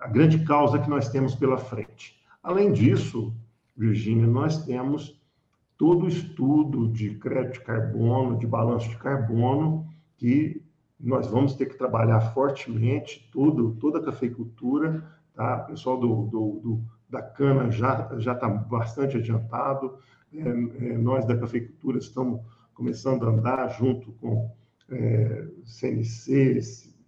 a 0.00 0.08
grande 0.08 0.44
causa 0.44 0.78
que 0.78 0.88
nós 0.88 1.08
temos 1.08 1.34
pela 1.34 1.58
frente. 1.58 2.16
Além 2.42 2.72
disso, 2.72 3.34
Virgínia, 3.76 4.26
nós 4.26 4.64
temos 4.64 5.20
todo 5.76 6.04
o 6.04 6.08
estudo 6.08 6.88
de 6.88 7.14
crédito 7.16 7.54
de 7.54 7.64
carbono, 7.64 8.38
de 8.38 8.46
balanço 8.46 8.88
de 8.88 8.96
carbono, 8.96 9.86
que 10.16 10.62
nós 10.98 11.26
vamos 11.26 11.54
ter 11.54 11.66
que 11.66 11.76
trabalhar 11.76 12.20
fortemente, 12.32 13.28
tudo, 13.30 13.76
toda 13.78 13.98
a 13.98 14.02
cafeicultura, 14.02 15.04
tá? 15.34 15.64
o 15.64 15.66
pessoal 15.72 15.98
do, 15.98 16.26
do, 16.26 16.60
do 16.60 16.84
da 17.08 17.22
cana 17.22 17.70
já 17.70 18.32
está 18.32 18.48
bastante 18.48 19.16
adiantado, 19.16 19.98
é, 20.32 20.40
é, 20.40 20.98
nós 20.98 21.24
da 21.24 21.36
cafeicultura 21.36 21.98
estamos 21.98 22.40
começando 22.74 23.24
a 23.26 23.30
andar 23.30 23.68
junto 23.78 24.12
com 24.12 24.50
é, 24.90 25.46
CNC, 25.64 26.60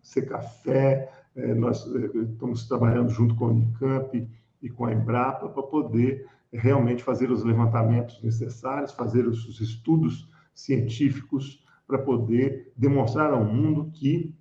Secafé, 0.02 1.10
é, 1.34 1.54
nós 1.54 1.84
é, 1.94 2.18
estamos 2.18 2.66
trabalhando 2.66 3.10
junto 3.10 3.34
com 3.34 3.46
a 3.46 3.48
Unicamp 3.48 4.28
e 4.62 4.70
com 4.70 4.86
a 4.86 4.92
Embrapa 4.92 5.48
para 5.48 5.62
poder 5.62 6.26
realmente 6.52 7.02
fazer 7.02 7.30
os 7.30 7.44
levantamentos 7.44 8.22
necessários, 8.22 8.92
fazer 8.92 9.26
os 9.26 9.60
estudos 9.60 10.28
científicos 10.54 11.64
para 11.86 11.98
poder 11.98 12.72
demonstrar 12.76 13.32
ao 13.32 13.44
mundo 13.44 13.90
que 13.92 14.34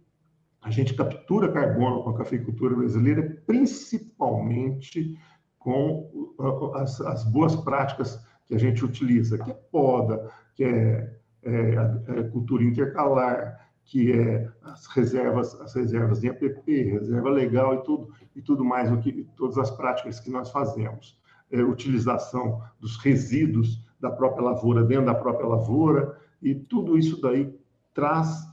a 0.61 0.69
gente 0.69 0.93
captura 0.93 1.51
carbono 1.51 2.03
com 2.03 2.09
a 2.09 2.17
cafeicultura 2.17 2.75
brasileira, 2.75 3.41
principalmente 3.45 5.17
com 5.59 6.33
as, 6.75 6.99
as 7.01 7.23
boas 7.23 7.55
práticas 7.55 8.19
que 8.45 8.55
a 8.55 8.57
gente 8.57 8.83
utiliza, 8.83 9.37
que 9.37 9.51
é 9.51 9.53
poda, 9.53 10.31
que 10.55 10.63
é, 10.63 11.17
é, 11.43 12.19
é 12.19 12.23
cultura 12.23 12.63
intercalar, 12.63 13.67
que 13.83 14.11
é 14.11 14.49
as 14.63 14.85
reservas, 14.87 15.53
as 15.61 15.73
reservas 15.73 16.19
de 16.19 16.29
APP, 16.29 16.83
reserva 16.91 17.29
legal 17.29 17.75
e 17.75 17.83
tudo 17.83 18.13
e 18.35 18.41
tudo 18.41 18.63
mais 18.63 18.91
o 18.91 18.97
que 18.97 19.25
todas 19.35 19.57
as 19.57 19.71
práticas 19.71 20.19
que 20.19 20.29
nós 20.29 20.51
fazemos, 20.51 21.17
é, 21.51 21.61
utilização 21.61 22.61
dos 22.79 22.97
resíduos 22.97 23.85
da 23.99 24.11
própria 24.11 24.43
lavoura 24.43 24.83
dentro 24.83 25.05
da 25.05 25.15
própria 25.15 25.47
lavoura 25.47 26.17
e 26.41 26.53
tudo 26.53 26.97
isso 26.97 27.19
daí 27.21 27.53
traz 27.93 28.45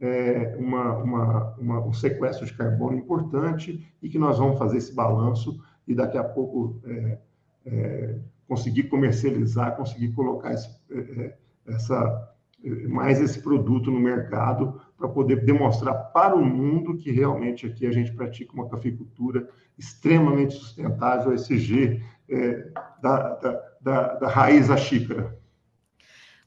é, 0.00 0.56
uma, 0.58 0.96
uma, 0.96 1.54
uma, 1.58 1.86
um 1.86 1.92
sequestro 1.92 2.46
de 2.46 2.54
carbono 2.54 2.96
importante 2.96 3.86
e 4.02 4.08
que 4.08 4.18
nós 4.18 4.38
vamos 4.38 4.58
fazer 4.58 4.78
esse 4.78 4.94
balanço 4.94 5.60
e 5.86 5.94
daqui 5.94 6.18
a 6.18 6.24
pouco 6.24 6.80
é, 6.84 7.18
é, 7.66 8.18
conseguir 8.46 8.84
comercializar, 8.84 9.76
conseguir 9.76 10.12
colocar 10.12 10.52
esse, 10.52 10.68
é, 10.90 10.98
é, 10.98 11.38
essa 11.66 12.34
mais 12.88 13.20
esse 13.20 13.40
produto 13.40 13.88
no 13.88 14.00
mercado 14.00 14.80
para 14.96 15.08
poder 15.08 15.44
demonstrar 15.44 15.94
para 16.12 16.34
o 16.34 16.44
mundo 16.44 16.96
que 16.96 17.10
realmente 17.12 17.66
aqui 17.66 17.86
a 17.86 17.92
gente 17.92 18.12
pratica 18.12 18.52
uma 18.52 18.68
cafeicultura 18.68 19.48
extremamente 19.78 20.54
sustentável, 20.54 21.32
SG, 21.32 22.02
é, 22.30 22.70
da, 23.02 23.34
da, 23.36 23.62
da, 23.80 24.14
da 24.14 24.28
raiz 24.28 24.70
à 24.70 24.76
xícara. 24.76 25.37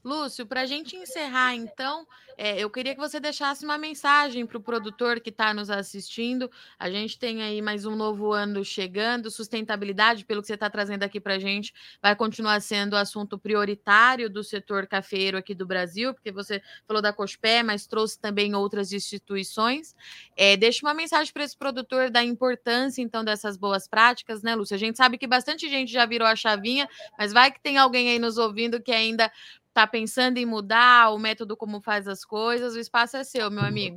Lúcio, 0.04 0.44
para 0.44 0.62
a 0.62 0.66
gente 0.66 0.96
encerrar, 0.96 1.54
então, 1.54 2.04
é, 2.36 2.58
eu 2.58 2.68
queria 2.68 2.92
que 2.92 3.00
você 3.00 3.20
deixasse 3.20 3.64
uma 3.64 3.78
mensagem 3.78 4.44
para 4.44 4.58
o 4.58 4.60
produtor 4.60 5.20
que 5.20 5.30
está 5.30 5.54
nos 5.54 5.70
assistindo. 5.70 6.50
A 6.76 6.90
gente 6.90 7.16
tem 7.16 7.40
aí 7.40 7.62
mais 7.62 7.86
um 7.86 7.94
novo 7.94 8.32
ano 8.32 8.64
chegando, 8.64 9.30
sustentabilidade, 9.30 10.24
pelo 10.24 10.40
que 10.40 10.48
você 10.48 10.54
está 10.54 10.68
trazendo 10.68 11.04
aqui 11.04 11.20
para 11.20 11.34
a 11.34 11.38
gente, 11.38 11.72
vai 12.02 12.16
continuar 12.16 12.60
sendo 12.60 12.96
assunto 12.96 13.38
prioritário 13.38 14.28
do 14.28 14.42
setor 14.42 14.88
cafeiro 14.88 15.38
aqui 15.38 15.54
do 15.54 15.64
Brasil, 15.64 16.12
porque 16.12 16.32
você 16.32 16.60
falou 16.84 17.00
da 17.00 17.12
Cospé, 17.12 17.62
mas 17.62 17.86
trouxe 17.86 18.18
também 18.18 18.56
outras 18.56 18.92
instituições. 18.92 19.94
É, 20.36 20.56
deixa 20.56 20.84
uma 20.84 20.94
mensagem 20.94 21.32
para 21.32 21.44
esse 21.44 21.56
produtor 21.56 22.10
da 22.10 22.24
importância, 22.24 23.00
então, 23.00 23.22
dessas 23.22 23.56
boas 23.56 23.86
práticas, 23.86 24.42
né, 24.42 24.56
Lúcio? 24.56 24.74
A 24.74 24.78
gente 24.78 24.96
sabe 24.96 25.16
que 25.16 25.28
bastante 25.28 25.68
gente 25.68 25.92
já 25.92 26.04
virou 26.06 26.26
a 26.26 26.34
chavinha, 26.34 26.88
mas 27.16 27.32
vai 27.32 27.52
que 27.52 27.60
tem 27.60 27.78
alguém 27.78 28.08
aí 28.10 28.18
nos 28.18 28.36
ouvindo 28.36 28.82
que 28.82 28.90
ainda 28.90 29.30
está 29.72 29.86
pensando 29.86 30.36
em 30.36 30.44
mudar 30.44 31.10
o 31.14 31.18
método 31.18 31.56
como 31.56 31.80
faz 31.80 32.06
as 32.06 32.24
coisas, 32.24 32.74
o 32.74 32.78
espaço 32.78 33.16
é 33.16 33.24
seu, 33.24 33.50
meu 33.50 33.62
amigo. 33.62 33.96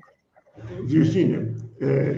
Virgínia, 0.85 1.53
é, 1.81 2.17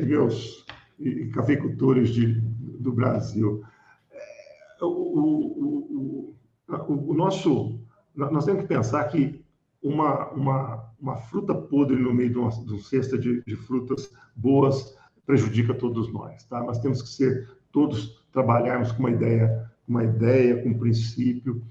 e 0.99 1.27
cafeicultores 1.29 2.09
de, 2.09 2.39
do 2.79 2.93
Brasil, 2.93 3.63
é, 4.11 4.83
o, 4.83 4.87
o, 4.87 6.35
o, 6.69 7.11
o, 7.11 7.13
nosso, 7.15 7.79
nós 8.15 8.45
temos 8.45 8.61
que 8.61 8.67
pensar 8.67 9.03
que 9.05 9.43
uma, 9.81 10.29
uma, 10.29 10.93
uma 10.99 11.17
fruta 11.17 11.55
podre 11.55 11.95
no 11.95 12.13
meio 12.13 12.29
de 12.29 12.37
uma, 12.37 12.49
de 12.49 12.73
uma 12.73 12.83
cesta 12.83 13.17
de, 13.17 13.43
de 13.43 13.55
frutas 13.55 14.11
boas 14.35 14.95
prejudica 15.25 15.73
todos 15.73 16.11
nós, 16.13 16.43
tá? 16.45 16.63
Nós 16.63 16.79
temos 16.79 17.01
que 17.01 17.09
ser 17.09 17.49
todos 17.71 18.23
trabalharmos 18.31 18.91
com 18.91 18.99
uma 18.99 19.11
ideia, 19.11 19.69
uma 19.87 20.03
ideia, 20.03 20.61
com 20.61 20.69
um 20.69 20.77
princípio, 20.77 21.63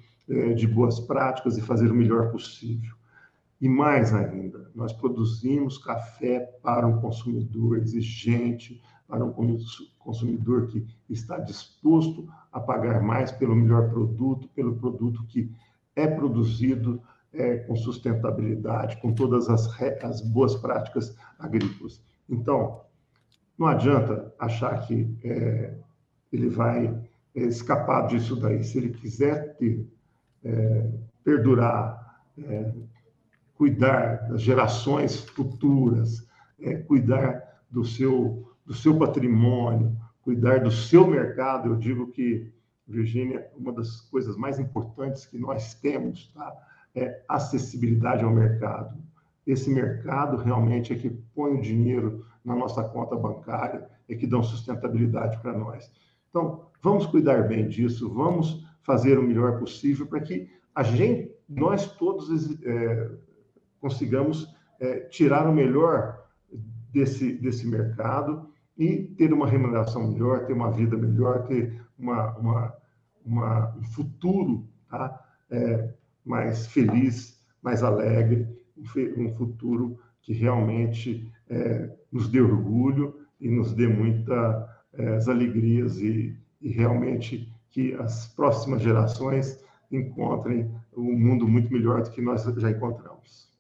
de 0.57 0.67
boas 0.67 0.99
práticas 0.99 1.57
e 1.57 1.63
fazer 1.63 1.91
o 1.91 1.95
melhor 1.95 2.33
possível. 2.33 2.95
E 3.61 3.69
mais 3.69 4.13
ainda, 4.13 4.71
nós 4.75 4.93
produzimos 4.93 5.79
café 5.79 6.41
para 6.63 6.87
um 6.87 7.01
consumidor 7.01 7.79
exigente, 7.79 8.83
para 9.09 9.25
um 9.25 9.33
consumidor 9.99 10.67
que 10.67 10.87
está 11.09 11.39
disposto 11.39 12.29
a 12.53 12.61
pagar 12.61 13.01
mais 13.01 13.31
pelo 13.33 13.55
melhor 13.55 13.89
produto, 13.89 14.49
pelo 14.49 14.77
produto 14.77 15.25
que 15.27 15.51
é 15.95 16.07
produzido 16.07 17.01
é, 17.33 17.59
com 17.59 17.77
sustentabilidade, 17.77 19.01
com 19.01 19.15
todas 19.15 19.49
as, 19.49 19.69
as 20.03 20.21
boas 20.21 20.55
práticas 20.57 21.17
agrícolas. 21.39 22.03
Então, 22.29 22.83
não 23.59 23.69
adianta 23.69 24.35
achar 24.39 24.87
que 24.87 25.17
é, 25.25 25.75
ele 26.33 26.49
vai 26.49 26.87
é, 27.35 27.41
escapar 27.41 28.07
disso 28.07 28.37
daí. 28.37 28.63
Se 28.63 28.77
ele 28.79 28.91
quiser 28.91 29.57
ter 29.57 29.87
é, 30.47 30.89
perdurar, 31.25 32.23
é, 32.39 32.73
cuidar 33.57 34.29
das 34.29 34.41
gerações 34.43 35.21
futuras, 35.21 36.27
é, 36.61 36.75
cuidar 36.77 37.43
do 37.71 37.85
seu, 37.85 38.49
do 38.65 38.73
seu 38.73 38.97
patrimônio, 38.97 39.97
cuidar 40.23 40.61
do 40.61 40.71
seu 40.71 41.07
mercado. 41.07 41.71
Eu 41.71 41.77
digo 41.77 42.09
que, 42.09 42.53
Virgínia, 42.87 43.49
uma 43.57 43.73
das 43.73 44.03
coisas 44.03 44.37
mais 44.37 44.61
importantes 44.61 45.27
que 45.27 45.37
nós 45.37 45.75
temos 45.75 46.33
tá, 46.33 46.53
é 46.95 47.23
acessibilidade 47.29 48.25
ao 48.25 48.31
mercado. 48.31 48.97
Esse 49.45 49.69
mercado 49.71 50.37
realmente 50.37 50.93
é 50.93 50.97
que 50.97 51.11
põe 51.35 51.55
o 51.55 51.61
dinheiro 51.61 52.25
na 52.45 52.55
nossa 52.55 52.85
conta 52.85 53.17
bancária, 53.17 53.89
é 54.09 54.15
que 54.15 54.27
dá 54.27 54.41
sustentabilidade 54.43 55.39
para 55.41 55.57
nós. 55.57 55.91
Então, 56.31 56.67
vamos 56.83 57.07
cuidar 57.07 57.49
bem 57.49 57.69
disso, 57.69 58.13
vamos 58.13 58.66
fazer 58.87 59.19
o 59.19 59.23
melhor 59.23 59.59
possível 59.59 60.07
para 60.07 60.21
que 60.21 60.49
a 60.75 60.83
gente, 60.83 61.35
nós 61.49 61.93
todos 61.97 62.31
é, 62.63 63.11
consigamos 63.81 64.47
é, 64.81 65.01
tirar 65.01 65.49
o 65.49 65.55
melhor 65.55 66.25
desse, 66.93 67.33
desse 67.33 67.67
mercado 67.67 68.49
e 68.79 69.03
ter 69.19 69.33
uma 69.33 69.47
remuneração 69.47 70.07
melhor, 70.09 70.47
ter 70.47 70.53
uma 70.53 70.71
vida 70.71 70.97
melhor, 70.97 71.47
ter 71.47 71.83
uma, 71.99 72.37
uma, 72.37 72.75
uma 73.25 73.77
um 73.77 73.83
futuro 73.83 74.69
tá? 74.89 75.21
É, 75.51 75.95
mais 76.25 76.67
feliz, 76.67 77.41
mais 77.63 77.83
alegre, 77.83 78.47
um 79.17 79.33
futuro 79.35 79.99
que 80.21 80.33
realmente 80.33 81.31
é, 81.49 81.91
nos 82.13 82.29
dê 82.29 82.41
orgulho 82.41 83.15
e 83.41 83.49
nos 83.49 83.73
dê 83.73 83.87
muitas 83.87 84.69
é, 84.95 85.19
alegrias 85.31 85.99
e, 85.99 86.37
e 86.61 86.69
realmente 86.69 87.49
que 87.77 87.93
as 87.97 88.29
próximas 88.29 88.81
gerações 88.81 89.63
encontrem 89.93 90.75
um 90.97 91.13
mundo 91.13 91.47
muito 91.47 91.71
melhor 91.71 92.03
do 92.03 92.11
que 92.11 92.23
nós 92.23 92.43
já 92.43 92.71
encontramos. 92.71 93.51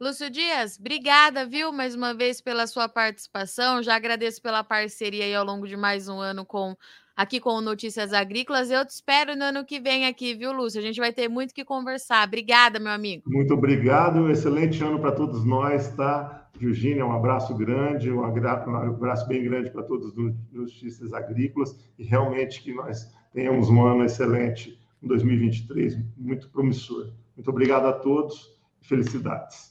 Lúcio 0.00 0.30
Dias, 0.30 0.78
obrigada, 0.80 1.44
viu, 1.44 1.70
mais 1.70 1.94
uma 1.94 2.14
vez 2.14 2.40
pela 2.40 2.66
sua 2.66 2.88
participação. 2.88 3.82
Já 3.82 3.94
agradeço 3.94 4.40
pela 4.40 4.64
parceria 4.64 5.26
aí 5.26 5.34
ao 5.34 5.44
longo 5.44 5.68
de 5.68 5.76
mais 5.76 6.08
um 6.08 6.18
ano 6.18 6.46
com 6.46 6.74
aqui 7.14 7.38
com 7.38 7.60
Notícias 7.60 8.14
Agrícolas. 8.14 8.70
Eu 8.70 8.86
te 8.86 8.92
espero 8.92 9.36
no 9.36 9.44
ano 9.44 9.66
que 9.66 9.78
vem 9.78 10.06
aqui, 10.06 10.34
viu, 10.34 10.50
Lúcio? 10.50 10.80
A 10.80 10.82
gente 10.82 10.98
vai 10.98 11.12
ter 11.12 11.28
muito 11.28 11.52
que 11.52 11.62
conversar. 11.62 12.26
Obrigada, 12.26 12.80
meu 12.80 12.90
amigo. 12.90 13.24
Muito 13.26 13.52
obrigado. 13.52 14.20
Um 14.20 14.30
excelente 14.30 14.82
ano 14.82 14.98
para 14.98 15.12
todos 15.12 15.44
nós, 15.44 15.94
tá? 15.94 16.48
Virgínia, 16.60 17.06
um 17.06 17.12
abraço 17.12 17.54
grande, 17.56 18.12
um 18.12 18.22
abraço 18.22 19.26
bem 19.26 19.42
grande 19.42 19.70
para 19.70 19.82
todos 19.82 20.14
os 20.14 20.34
Notícias 20.52 21.14
Agrícolas 21.14 21.74
e 21.98 22.04
realmente 22.04 22.62
que 22.62 22.74
nós 22.74 23.10
tenhamos 23.32 23.70
um 23.70 23.82
ano 23.82 24.04
excelente, 24.04 24.78
em 25.02 25.08
2023, 25.08 25.98
muito 26.18 26.50
promissor. 26.50 27.14
Muito 27.34 27.48
obrigado 27.48 27.86
a 27.86 27.92
todos 27.94 28.54
e 28.82 28.86
felicidades. 28.86 29.69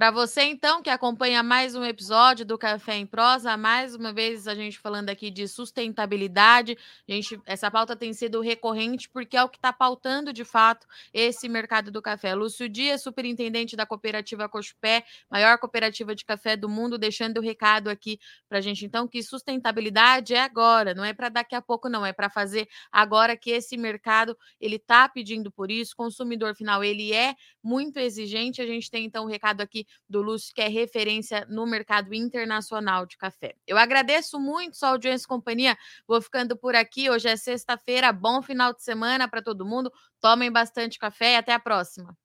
Para 0.00 0.10
você, 0.10 0.44
então, 0.44 0.82
que 0.82 0.88
acompanha 0.88 1.42
mais 1.42 1.74
um 1.74 1.84
episódio 1.84 2.42
do 2.46 2.56
Café 2.56 2.96
em 2.96 3.04
Prosa, 3.04 3.54
mais 3.58 3.94
uma 3.94 4.14
vez 4.14 4.48
a 4.48 4.54
gente 4.54 4.78
falando 4.78 5.10
aqui 5.10 5.30
de 5.30 5.46
sustentabilidade. 5.46 6.74
A 7.06 7.12
gente, 7.12 7.38
essa 7.44 7.70
pauta 7.70 7.94
tem 7.94 8.14
sido 8.14 8.40
recorrente 8.40 9.10
porque 9.10 9.36
é 9.36 9.44
o 9.44 9.48
que 9.50 9.58
está 9.58 9.74
pautando 9.74 10.32
de 10.32 10.42
fato 10.42 10.86
esse 11.12 11.50
mercado 11.50 11.90
do 11.90 12.00
café. 12.00 12.34
Lúcio 12.34 12.66
Dias, 12.66 13.02
superintendente 13.02 13.76
da 13.76 13.84
cooperativa 13.84 14.48
Cochupé, 14.48 15.04
maior 15.30 15.58
cooperativa 15.58 16.14
de 16.14 16.24
café 16.24 16.56
do 16.56 16.66
mundo, 16.66 16.96
deixando 16.96 17.36
o 17.36 17.42
recado 17.42 17.90
aqui 17.90 18.18
para 18.48 18.56
a 18.56 18.60
gente, 18.62 18.86
então, 18.86 19.06
que 19.06 19.22
sustentabilidade 19.22 20.34
é 20.34 20.40
agora, 20.40 20.94
não 20.94 21.04
é 21.04 21.12
para 21.12 21.28
daqui 21.28 21.54
a 21.54 21.60
pouco, 21.60 21.90
não, 21.90 22.06
é 22.06 22.12
para 22.14 22.30
fazer 22.30 22.66
agora 22.90 23.36
que 23.36 23.50
esse 23.50 23.76
mercado 23.76 24.34
ele 24.58 24.76
está 24.76 25.06
pedindo 25.10 25.52
por 25.52 25.70
isso. 25.70 25.94
Consumidor 25.94 26.56
final 26.56 26.82
ele 26.82 27.12
é 27.12 27.34
muito 27.62 27.98
exigente. 27.98 28.62
A 28.62 28.66
gente 28.66 28.90
tem 28.90 29.04
então 29.04 29.26
o 29.26 29.28
recado 29.28 29.60
aqui 29.60 29.86
do 30.08 30.22
Lúcio, 30.22 30.54
que 30.54 30.60
é 30.60 30.68
referência 30.68 31.46
no 31.48 31.66
mercado 31.66 32.14
internacional 32.14 33.06
de 33.06 33.16
café. 33.16 33.54
Eu 33.66 33.78
agradeço 33.78 34.38
muito 34.38 34.76
sua 34.76 34.90
audiência 34.90 35.24
e 35.24 35.28
companhia. 35.28 35.76
Vou 36.06 36.20
ficando 36.20 36.56
por 36.56 36.74
aqui. 36.74 37.08
Hoje 37.10 37.28
é 37.28 37.36
sexta-feira. 37.36 38.12
Bom 38.12 38.42
final 38.42 38.72
de 38.72 38.82
semana 38.82 39.28
para 39.28 39.42
todo 39.42 39.66
mundo. 39.66 39.92
Tomem 40.20 40.50
bastante 40.50 40.98
café 40.98 41.32
e 41.32 41.36
até 41.36 41.52
a 41.52 41.60
próxima. 41.60 42.16